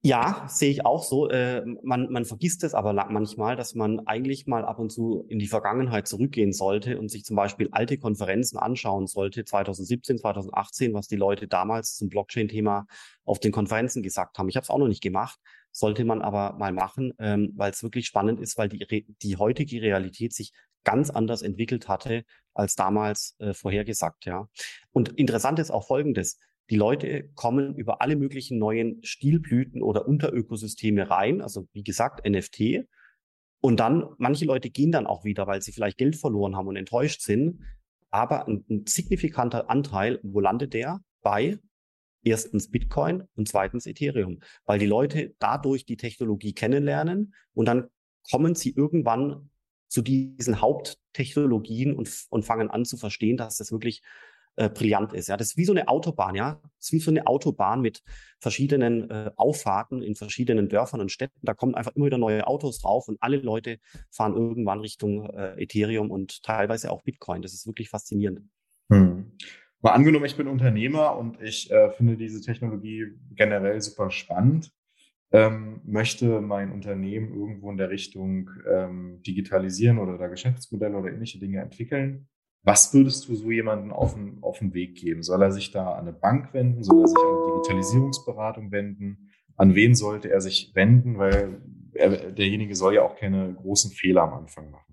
[0.01, 1.29] Ja, sehe ich auch so.
[1.29, 5.39] Äh, man, man vergisst es aber manchmal, dass man eigentlich mal ab und zu in
[5.39, 11.07] die Vergangenheit zurückgehen sollte und sich zum Beispiel alte Konferenzen anschauen sollte, 2017, 2018, was
[11.07, 12.85] die Leute damals zum Blockchain-Thema
[13.23, 14.49] auf den Konferenzen gesagt haben.
[14.49, 15.39] Ich habe es auch noch nicht gemacht,
[15.71, 19.81] sollte man aber mal machen, ähm, weil es wirklich spannend ist, weil die, die heutige
[19.81, 20.51] Realität sich
[20.83, 24.25] ganz anders entwickelt hatte als damals äh, vorhergesagt.
[24.25, 24.47] Ja.
[24.91, 26.37] Und interessant ist auch Folgendes.
[26.69, 32.85] Die Leute kommen über alle möglichen neuen Stilblüten oder Unterökosysteme rein, also wie gesagt NFT.
[33.61, 36.77] Und dann, manche Leute gehen dann auch wieder, weil sie vielleicht Geld verloren haben und
[36.77, 37.61] enttäuscht sind.
[38.09, 40.99] Aber ein, ein signifikanter Anteil, wo landet der?
[41.21, 41.59] Bei
[42.23, 47.89] erstens Bitcoin und zweitens Ethereum, weil die Leute dadurch die Technologie kennenlernen und dann
[48.29, 49.49] kommen sie irgendwann
[49.87, 54.01] zu diesen Haupttechnologien und, und fangen an zu verstehen, dass das wirklich
[54.55, 55.27] äh, brillant ist.
[55.27, 58.03] Ja, das ist wie so eine Autobahn, ja, das ist wie so eine Autobahn mit
[58.39, 61.39] verschiedenen äh, Auffahrten in verschiedenen Dörfern und Städten.
[61.41, 63.79] Da kommen einfach immer wieder neue Autos drauf und alle Leute
[64.09, 67.41] fahren irgendwann Richtung äh, Ethereum und teilweise auch Bitcoin.
[67.41, 68.41] Das ist wirklich faszinierend.
[68.91, 69.37] Hm.
[69.81, 74.71] Mal angenommen, ich bin Unternehmer und ich äh, finde diese Technologie generell super spannend.
[75.31, 81.39] Ähm, möchte mein Unternehmen irgendwo in der Richtung ähm, digitalisieren oder da Geschäftsmodelle oder ähnliche
[81.39, 82.27] Dinge entwickeln.
[82.63, 85.23] Was würdest du so jemanden auf den, auf den Weg geben?
[85.23, 86.83] Soll er sich da an eine Bank wenden?
[86.83, 89.31] Soll er sich an eine Digitalisierungsberatung wenden?
[89.55, 91.17] An wen sollte er sich wenden?
[91.17, 91.61] Weil
[91.93, 94.90] er, derjenige soll ja auch keine großen Fehler am Anfang machen.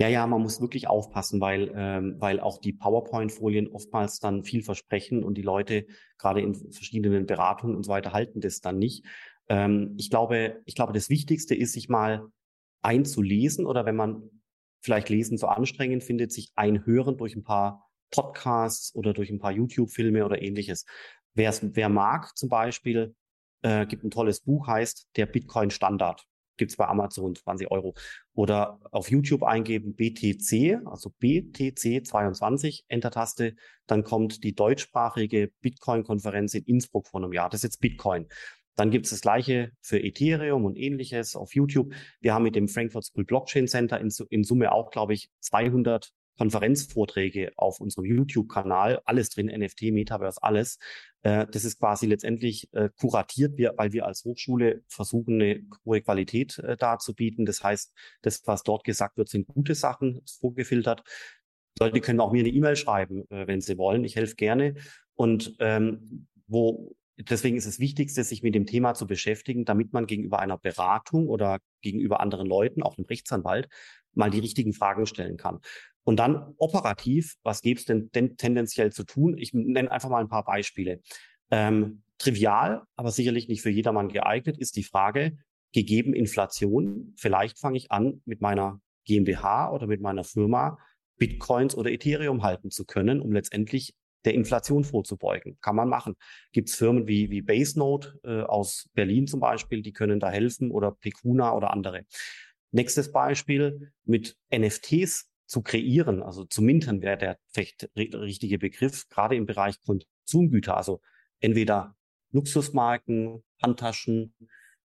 [0.00, 4.62] Ja, ja, man muss wirklich aufpassen, weil, ähm, weil auch die PowerPoint-Folien oftmals dann viel
[4.62, 5.86] versprechen und die Leute
[6.18, 9.04] gerade in verschiedenen Beratungen und so weiter halten das dann nicht.
[9.48, 12.28] Ähm, ich glaube, ich glaube, das Wichtigste ist, sich mal
[12.80, 14.22] einzulesen oder wenn man
[14.82, 19.50] vielleicht Lesen so anstrengend findet, sich einhören durch ein paar Podcasts oder durch ein paar
[19.52, 20.86] YouTube-Filme oder ähnliches.
[21.74, 23.16] wer mag zum Beispiel,
[23.62, 26.27] äh, gibt ein tolles Buch, heißt Der Bitcoin Standard.
[26.58, 27.94] Gibt's bei Amazon 20 Euro.
[28.34, 33.54] Oder auf YouTube eingeben BTC, also BTC 22, Enter-Taste.
[33.86, 37.48] Dann kommt die deutschsprachige Bitcoin-Konferenz in Innsbruck vor einem Jahr.
[37.48, 38.26] Das ist jetzt Bitcoin.
[38.78, 41.92] Dann gibt es das gleiche für Ethereum und ähnliches auf YouTube.
[42.20, 46.12] Wir haben mit dem Frankfurt School Blockchain Center in, in Summe auch, glaube ich, 200
[46.38, 50.78] Konferenzvorträge auf unserem YouTube-Kanal, alles drin, NFT, Metaverse, alles.
[51.22, 56.58] Äh, das ist quasi letztendlich äh, kuratiert, weil wir als Hochschule versuchen, eine hohe Qualität
[56.58, 57.44] äh, darzubieten.
[57.44, 61.02] Das heißt, das, was dort gesagt wird, sind gute Sachen, ist vorgefiltert.
[61.80, 64.02] Leute können auch mir eine E-Mail schreiben, wenn sie wollen.
[64.02, 64.74] Ich helfe gerne.
[65.14, 70.06] Und ähm, wo Deswegen ist es Wichtigste, sich mit dem Thema zu beschäftigen, damit man
[70.06, 73.68] gegenüber einer Beratung oder gegenüber anderen Leuten, auch einem Rechtsanwalt,
[74.18, 75.60] mal die richtigen Fragen stellen kann.
[76.04, 79.36] Und dann operativ, was gäbe es denn, denn tendenziell zu tun?
[79.38, 81.00] Ich nenne einfach mal ein paar Beispiele.
[81.50, 85.38] Ähm, trivial, aber sicherlich nicht für jedermann geeignet, ist die Frage,
[85.72, 90.78] gegeben Inflation, vielleicht fange ich an, mit meiner GmbH oder mit meiner Firma
[91.18, 95.58] Bitcoins oder Ethereum halten zu können, um letztendlich der Inflation vorzubeugen.
[95.60, 96.14] Kann man machen.
[96.52, 100.70] Gibt es Firmen wie, wie BaseNote äh, aus Berlin zum Beispiel, die können da helfen
[100.70, 102.04] oder Pecuna oder andere.
[102.70, 107.38] Nächstes Beispiel mit NFTs zu kreieren, also zu minten wäre der
[107.96, 111.00] richtige Begriff, gerade im Bereich Konsumgüter, also
[111.40, 111.96] entweder
[112.32, 114.34] Luxusmarken, Handtaschen,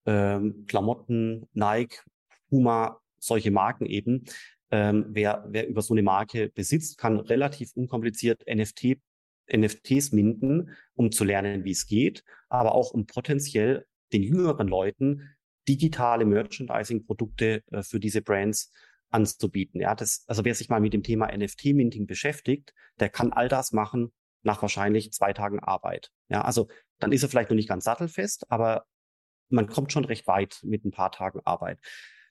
[0.07, 2.01] ähm, Klamotten, Nike,
[2.49, 4.25] Puma, solche Marken eben.
[4.71, 8.99] Ähm, wer, wer über so eine Marke besitzt, kann relativ unkompliziert NFT
[9.51, 15.31] NFTs minden, um zu lernen, wie es geht, aber auch um potenziell den jüngeren Leuten
[15.69, 18.73] digitale Merchandising-Produkte äh, für diese Brands
[19.11, 19.81] anzubieten.
[19.81, 23.73] Ja, das, also wer sich mal mit dem Thema NFT-Minting beschäftigt, der kann all das
[23.73, 26.11] machen nach wahrscheinlich zwei Tagen Arbeit.
[26.29, 28.85] Ja, also dann ist er vielleicht noch nicht ganz sattelfest, aber
[29.51, 31.79] man kommt schon recht weit mit ein paar Tagen Arbeit.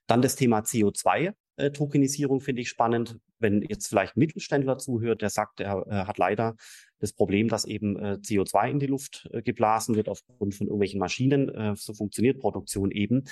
[0.05, 1.33] Dann das Thema CO2.
[1.57, 3.17] Äh, finde ich spannend.
[3.39, 6.55] Wenn jetzt vielleicht ein Mittelständler zuhört, der sagt, er, er hat leider
[6.99, 10.99] das Problem, dass eben äh, CO2 in die Luft äh, geblasen wird aufgrund von irgendwelchen
[10.99, 11.49] Maschinen.
[11.49, 13.25] Äh, so funktioniert Produktion eben.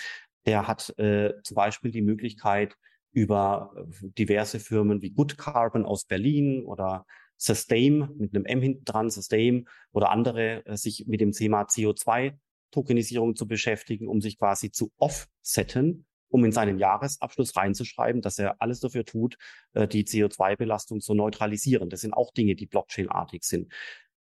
[0.46, 2.76] Der hat äh, zum Beispiel die Möglichkeit,
[3.12, 7.06] über äh, diverse Firmen wie Good Carbon aus Berlin oder
[7.38, 12.38] Sustain mit einem M hinten dran, Sustain oder andere äh, sich mit dem Thema CO2
[12.72, 18.62] Tokenisierung zu beschäftigen, um sich quasi zu offsetten, um in seinen Jahresabschluss reinzuschreiben, dass er
[18.62, 19.38] alles dafür tut,
[19.74, 21.90] äh, die CO2-Belastung zu neutralisieren.
[21.90, 23.72] Das sind auch Dinge, die Blockchain-artig sind.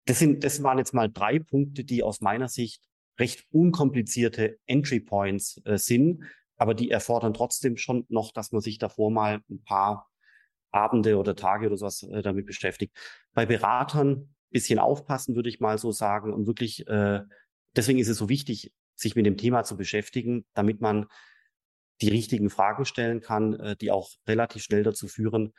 [0.05, 2.83] Das sind, das waren jetzt mal drei Punkte, die aus meiner Sicht
[3.19, 6.23] recht unkomplizierte Entry Points äh, sind,
[6.57, 10.09] aber die erfordern trotzdem schon noch, dass man sich davor mal ein paar
[10.71, 12.95] Abende oder Tage oder sowas äh, damit beschäftigt.
[13.33, 17.21] Bei Beratern bisschen aufpassen, würde ich mal so sagen, und wirklich, äh,
[17.75, 21.07] deswegen ist es so wichtig, sich mit dem Thema zu beschäftigen, damit man
[22.01, 25.53] die richtigen Fragen stellen kann, äh, die auch relativ schnell dazu führen,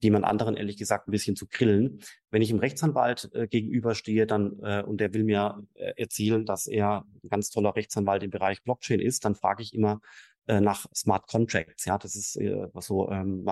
[0.00, 2.00] jemand anderen ehrlich gesagt ein bisschen zu grillen.
[2.30, 6.66] Wenn ich einem Rechtsanwalt äh, gegenüberstehe, dann äh, und der will mir äh, erzählen, dass
[6.66, 10.00] er ein ganz toller Rechtsanwalt im Bereich Blockchain ist, dann frage ich immer
[10.46, 11.86] äh, nach Smart Contracts.
[11.86, 13.46] Ja, das ist äh, so, ähm,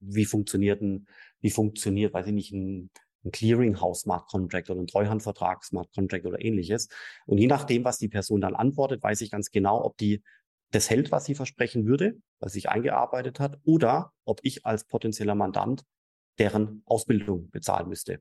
[0.00, 1.06] wie funktioniert ein,
[1.40, 2.90] wie funktioniert, weiß ich nicht, ein,
[3.24, 6.88] ein Clearinghouse Smart Contract oder ein Treuhandvertrag Smart Contract oder ähnliches.
[7.26, 10.22] Und je nachdem, was die Person dann antwortet, weiß ich ganz genau, ob die
[10.70, 15.34] das hält, was sie versprechen würde, was sich eingearbeitet hat, oder ob ich als potenzieller
[15.34, 15.84] Mandant
[16.38, 18.20] deren Ausbildung bezahlen müsste.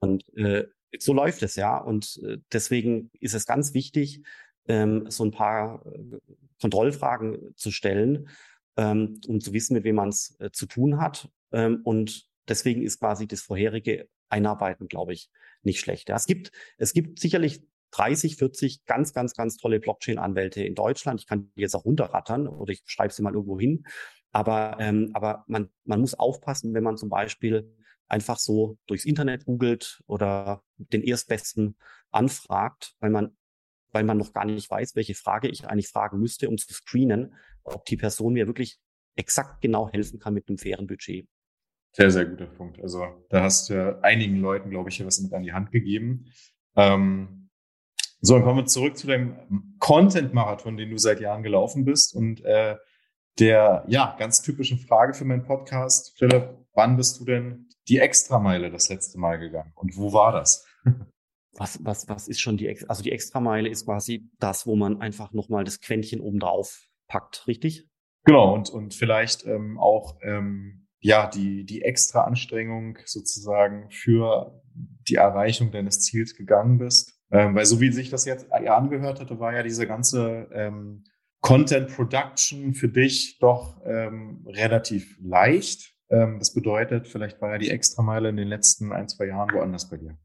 [0.00, 0.66] Und äh,
[0.98, 1.76] so läuft es ja.
[1.78, 4.22] Und äh, deswegen ist es ganz wichtig,
[4.66, 6.18] ähm, so ein paar äh,
[6.60, 8.28] Kontrollfragen zu stellen,
[8.76, 11.28] ähm, um zu wissen, mit wem man es äh, zu tun hat.
[11.52, 15.30] Ähm, und deswegen ist quasi das vorherige Einarbeiten, glaube ich,
[15.62, 16.08] nicht schlecht.
[16.08, 21.20] Ja, es gibt, es gibt sicherlich 30, 40 ganz, ganz, ganz tolle Blockchain-Anwälte in Deutschland.
[21.20, 23.84] Ich kann die jetzt auch runterrattern oder ich schreibe sie mal irgendwo hin.
[24.32, 27.70] Aber, ähm, aber man, man muss aufpassen, wenn man zum Beispiel
[28.08, 31.76] einfach so durchs Internet googelt oder den Erstbesten
[32.10, 33.36] anfragt, weil man,
[33.92, 37.34] weil man noch gar nicht weiß, welche Frage ich eigentlich fragen müsste, um zu screenen,
[37.62, 38.78] ob die Person mir wirklich
[39.16, 41.28] exakt genau helfen kann mit einem fairen Budget.
[41.94, 42.80] Sehr, sehr guter Punkt.
[42.80, 46.32] Also da hast du einigen Leuten, glaube ich, hier was mit an die Hand gegeben.
[46.74, 47.41] Ähm,
[48.24, 49.36] so, dann kommen wir zurück zu dem
[49.80, 52.76] Content-Marathon, den du seit Jahren gelaufen bist und äh,
[53.40, 56.16] der ja ganz typischen Frage für meinen Podcast.
[56.16, 60.64] Philipp, wann bist du denn die Extrameile das letzte Mal gegangen und wo war das?
[61.54, 65.34] Was, was, was ist schon die, also die Extrameile ist quasi das, wo man einfach
[65.34, 67.90] nochmal das Quäntchen oben drauf packt, richtig?
[68.24, 74.62] Genau, und, und vielleicht ähm, auch ähm, ja die, die extra Anstrengung sozusagen für
[75.08, 77.20] die Erreichung deines Ziels gegangen bist.
[77.32, 81.04] Ähm, weil so wie sich das jetzt angehört hatte, war ja diese ganze ähm,
[81.40, 85.92] Content Production für dich doch ähm, relativ leicht.
[86.10, 89.88] Ähm, das bedeutet, vielleicht war ja die Extrameile in den letzten ein, zwei Jahren woanders
[89.88, 90.18] bei dir.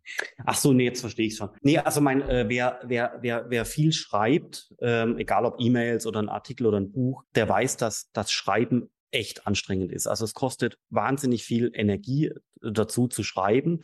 [0.45, 1.49] Ach so, nee, jetzt verstehe ich schon.
[1.61, 6.21] Nee, also mein, äh, wer, wer, wer, wer viel schreibt, ähm, egal ob E-Mails oder
[6.21, 10.07] ein Artikel oder ein Buch, der weiß, dass das Schreiben echt anstrengend ist.
[10.07, 13.81] Also es kostet wahnsinnig viel Energie äh, dazu zu schreiben.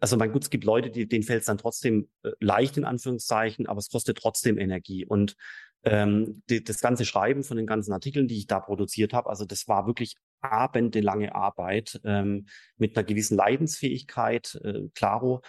[0.00, 2.84] Also mein gut, es gibt Leute, die, denen fällt es dann trotzdem äh, leicht in
[2.84, 5.06] Anführungszeichen, aber es kostet trotzdem Energie.
[5.06, 5.36] Und
[5.84, 9.44] ähm, die, das ganze Schreiben von den ganzen Artikeln, die ich da produziert habe, also
[9.44, 15.42] das war wirklich abendelange Arbeit ähm, mit einer gewissen Leidensfähigkeit, äh, klaro,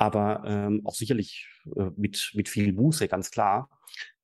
[0.00, 3.68] aber ähm, auch sicherlich äh, mit, mit viel Buße, ganz klar.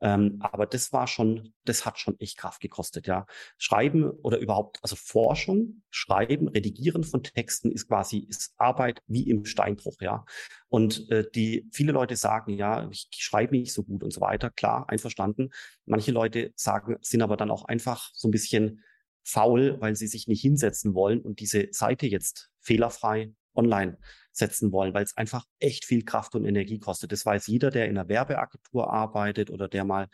[0.01, 3.27] Ähm, aber das war schon, das hat schon echt Kraft gekostet, ja.
[3.59, 9.45] Schreiben oder überhaupt, also Forschung, Schreiben, Redigieren von Texten ist quasi, ist Arbeit wie im
[9.45, 10.25] Steinbruch, ja.
[10.69, 14.49] Und äh, die, viele Leute sagen, ja, ich schreibe nicht so gut und so weiter.
[14.49, 15.51] Klar, einverstanden.
[15.85, 18.83] Manche Leute sagen, sind aber dann auch einfach so ein bisschen
[19.25, 23.99] faul, weil sie sich nicht hinsetzen wollen und diese Seite jetzt fehlerfrei online
[24.33, 27.13] setzen wollen, weil es einfach echt viel Kraft und Energie kostet.
[27.13, 30.09] Das weiß jeder, der in einer Werbeagentur arbeitet oder der mal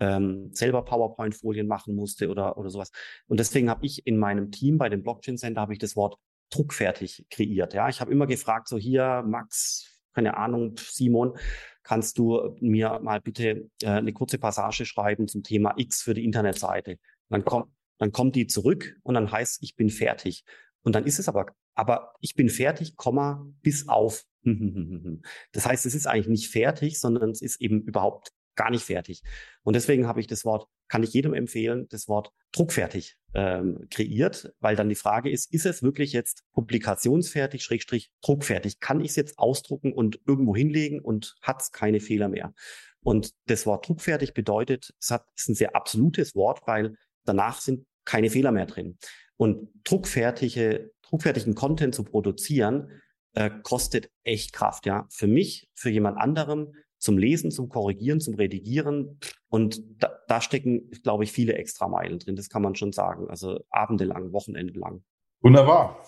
[0.00, 2.90] ähm, selber PowerPoint-Folien machen musste oder, oder sowas.
[3.26, 6.16] Und deswegen habe ich in meinem Team bei dem Blockchain Center habe ich das Wort
[6.50, 7.74] druckfertig kreiert.
[7.74, 11.36] Ja, ich habe immer gefragt, so hier, Max, keine Ahnung, Simon,
[11.82, 16.24] kannst du mir mal bitte äh, eine kurze Passage schreiben zum Thema X für die
[16.24, 16.98] Internetseite?
[17.28, 20.44] Dann kommt, dann kommt die zurück und dann heißt, ich bin fertig.
[20.82, 21.46] Und dann ist es aber,
[21.78, 24.24] aber ich bin fertig, Komma, bis auf.
[25.52, 29.22] Das heißt, es ist eigentlich nicht fertig, sondern es ist eben überhaupt gar nicht fertig.
[29.62, 34.52] Und deswegen habe ich das Wort, kann ich jedem empfehlen, das Wort druckfertig ähm, kreiert,
[34.58, 38.80] weil dann die Frage ist, ist es wirklich jetzt publikationsfertig, Schrägstrich druckfertig?
[38.80, 42.54] Kann ich es jetzt ausdrucken und irgendwo hinlegen und hat es keine Fehler mehr?
[43.00, 47.86] Und das Wort druckfertig bedeutet, es hat, ist ein sehr absolutes Wort, weil danach sind
[48.04, 48.98] keine Fehler mehr drin.
[49.38, 52.90] Und druckfertige, druckfertigen Content zu produzieren,
[53.32, 55.06] äh, kostet echt Kraft, ja.
[55.08, 59.18] Für mich, für jemand anderem, zum Lesen, zum Korrigieren, zum Redigieren.
[59.48, 62.36] Und da, da stecken, glaube ich, viele extra Meilen drin.
[62.36, 63.30] Das kann man schon sagen.
[63.30, 65.04] Also abendelang, wochenendelang.
[65.40, 66.02] Wunderbar.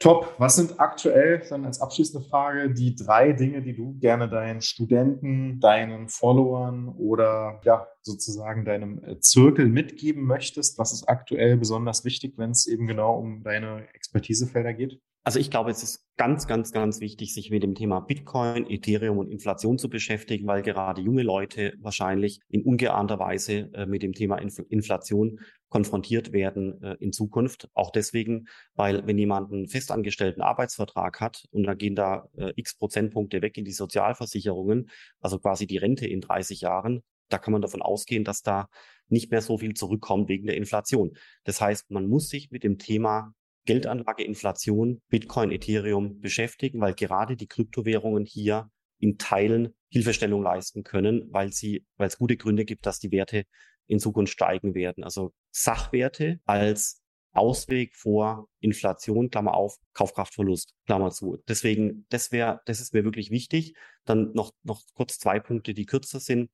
[0.00, 0.34] Top.
[0.38, 5.60] Was sind aktuell dann als abschließende Frage die drei Dinge, die du gerne deinen Studenten,
[5.60, 10.78] deinen Followern oder ja sozusagen deinem äh, Zirkel mitgeben möchtest?
[10.78, 15.02] Was ist aktuell besonders wichtig, wenn es eben genau um deine Expertisefelder geht?
[15.22, 19.18] Also ich glaube, es ist ganz, ganz, ganz wichtig, sich mit dem Thema Bitcoin, Ethereum
[19.18, 24.14] und Inflation zu beschäftigen, weil gerade junge Leute wahrscheinlich in ungeahnter Weise äh, mit dem
[24.14, 27.68] Thema Inf Inflation konfrontiert werden äh, in Zukunft.
[27.74, 32.76] Auch deswegen, weil wenn jemand einen festangestellten Arbeitsvertrag hat und da gehen da äh, x
[32.76, 34.88] Prozentpunkte weg in die Sozialversicherungen,
[35.20, 38.68] also quasi die Rente in 30 Jahren, da kann man davon ausgehen, dass da
[39.08, 41.12] nicht mehr so viel zurückkommt wegen der Inflation.
[41.44, 43.34] Das heißt, man muss sich mit dem Thema
[43.66, 51.28] Geldanlage, Inflation, Bitcoin, Ethereum beschäftigen, weil gerade die Kryptowährungen hier in Teilen Hilfestellung leisten können,
[51.30, 53.44] weil sie, weil es gute Gründe gibt, dass die Werte
[53.86, 55.02] in Zukunft steigen werden.
[55.02, 57.02] Also Sachwerte als
[57.32, 61.38] Ausweg vor Inflation, Klammer auf, Kaufkraftverlust, Klammer zu.
[61.48, 63.74] Deswegen, das wäre, das ist mir wirklich wichtig.
[64.04, 66.50] Dann noch, noch kurz zwei Punkte, die kürzer sind.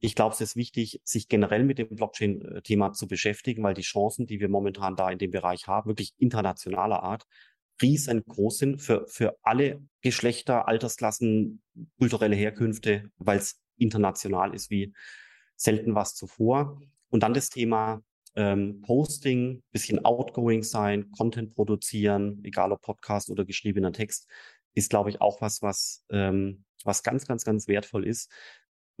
[0.00, 4.26] Ich glaube, es ist wichtig, sich generell mit dem Blockchain-Thema zu beschäftigen, weil die Chancen,
[4.26, 7.26] die wir momentan da in dem Bereich haben, wirklich internationaler Art,
[7.82, 11.62] riesengroß sind für, für alle Geschlechter, Altersklassen,
[11.98, 14.92] kulturelle Herkünfte, weil es international ist wie
[15.56, 16.80] selten was zuvor.
[17.10, 18.02] Und dann das Thema
[18.36, 24.28] ähm, Posting, bisschen outgoing sein, Content produzieren, egal ob Podcast oder geschriebener Text,
[24.74, 28.30] ist, glaube ich, auch was, was, ähm, was ganz, ganz, ganz wertvoll ist,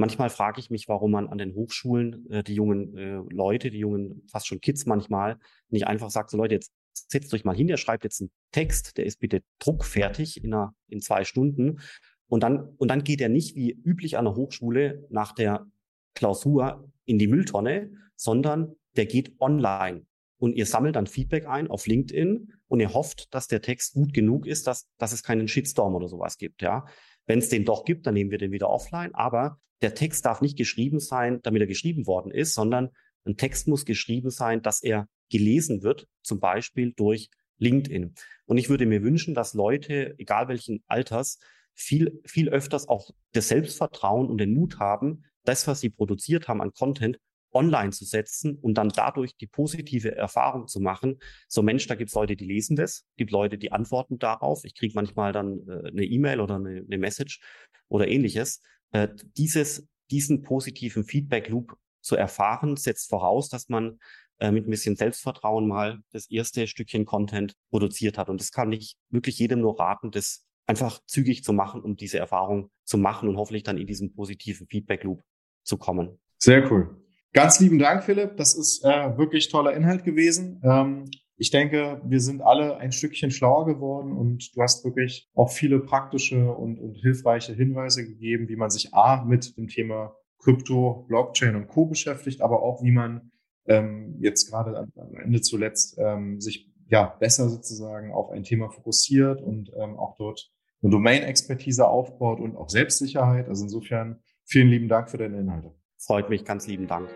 [0.00, 3.80] Manchmal frage ich mich, warum man an den Hochschulen äh, die jungen äh, Leute, die
[3.80, 5.38] jungen, fast schon Kids manchmal,
[5.68, 8.96] nicht einfach sagt, so Leute, jetzt setzt euch mal hin, der schreibt jetzt einen Text,
[8.96, 11.80] der ist bitte druckfertig in, einer, in zwei Stunden.
[12.28, 15.66] Und dann, und dann geht er nicht wie üblich an der Hochschule nach der
[16.14, 20.06] Klausur in die Mülltonne, sondern der geht online.
[20.38, 24.14] Und ihr sammelt dann Feedback ein auf LinkedIn und ihr hofft, dass der Text gut
[24.14, 26.86] genug ist, dass, dass es keinen Shitstorm oder sowas gibt, ja.
[27.30, 29.14] Wenn es den doch gibt, dann nehmen wir den wieder offline.
[29.14, 32.90] Aber der Text darf nicht geschrieben sein, damit er geschrieben worden ist, sondern
[33.24, 38.14] ein Text muss geschrieben sein, dass er gelesen wird, zum Beispiel durch LinkedIn.
[38.46, 41.38] Und ich würde mir wünschen, dass Leute, egal welchen Alters,
[41.72, 46.60] viel, viel öfters auch das Selbstvertrauen und den Mut haben, das, was sie produziert haben
[46.60, 47.20] an Content,
[47.52, 51.18] online zu setzen und dann dadurch die positive Erfahrung zu machen.
[51.48, 54.64] So Mensch, da gibt's Leute, die lesen das, gibt Leute, die antworten darauf.
[54.64, 57.40] Ich kriege manchmal dann äh, eine E-Mail oder eine, eine, Message
[57.88, 58.62] oder ähnliches.
[58.92, 63.98] Äh, dieses, diesen positiven Feedback-Loop zu erfahren, setzt voraus, dass man
[64.38, 68.30] äh, mit ein bisschen Selbstvertrauen mal das erste Stückchen Content produziert hat.
[68.30, 72.18] Und das kann ich wirklich jedem nur raten, das einfach zügig zu machen, um diese
[72.18, 75.22] Erfahrung zu machen und hoffentlich dann in diesen positiven Feedback-Loop
[75.64, 76.18] zu kommen.
[76.38, 76.96] Sehr cool.
[77.32, 78.36] Ganz lieben Dank, Philipp.
[78.36, 80.60] Das ist äh, wirklich toller Inhalt gewesen.
[80.64, 85.50] Ähm, ich denke, wir sind alle ein Stückchen schlauer geworden und du hast wirklich auch
[85.50, 91.06] viele praktische und, und hilfreiche Hinweise gegeben, wie man sich A mit dem Thema Krypto,
[91.08, 91.86] Blockchain und Co.
[91.86, 93.30] beschäftigt, aber auch wie man
[93.66, 99.40] ähm, jetzt gerade am Ende zuletzt ähm, sich ja besser sozusagen auf ein Thema fokussiert
[99.40, 100.50] und ähm, auch dort
[100.82, 103.48] eine Domain-Expertise aufbaut und auch Selbstsicherheit.
[103.48, 105.79] Also insofern vielen lieben Dank für deine Inhalte.
[106.02, 107.10] Freut mich, ganz lieben Dank.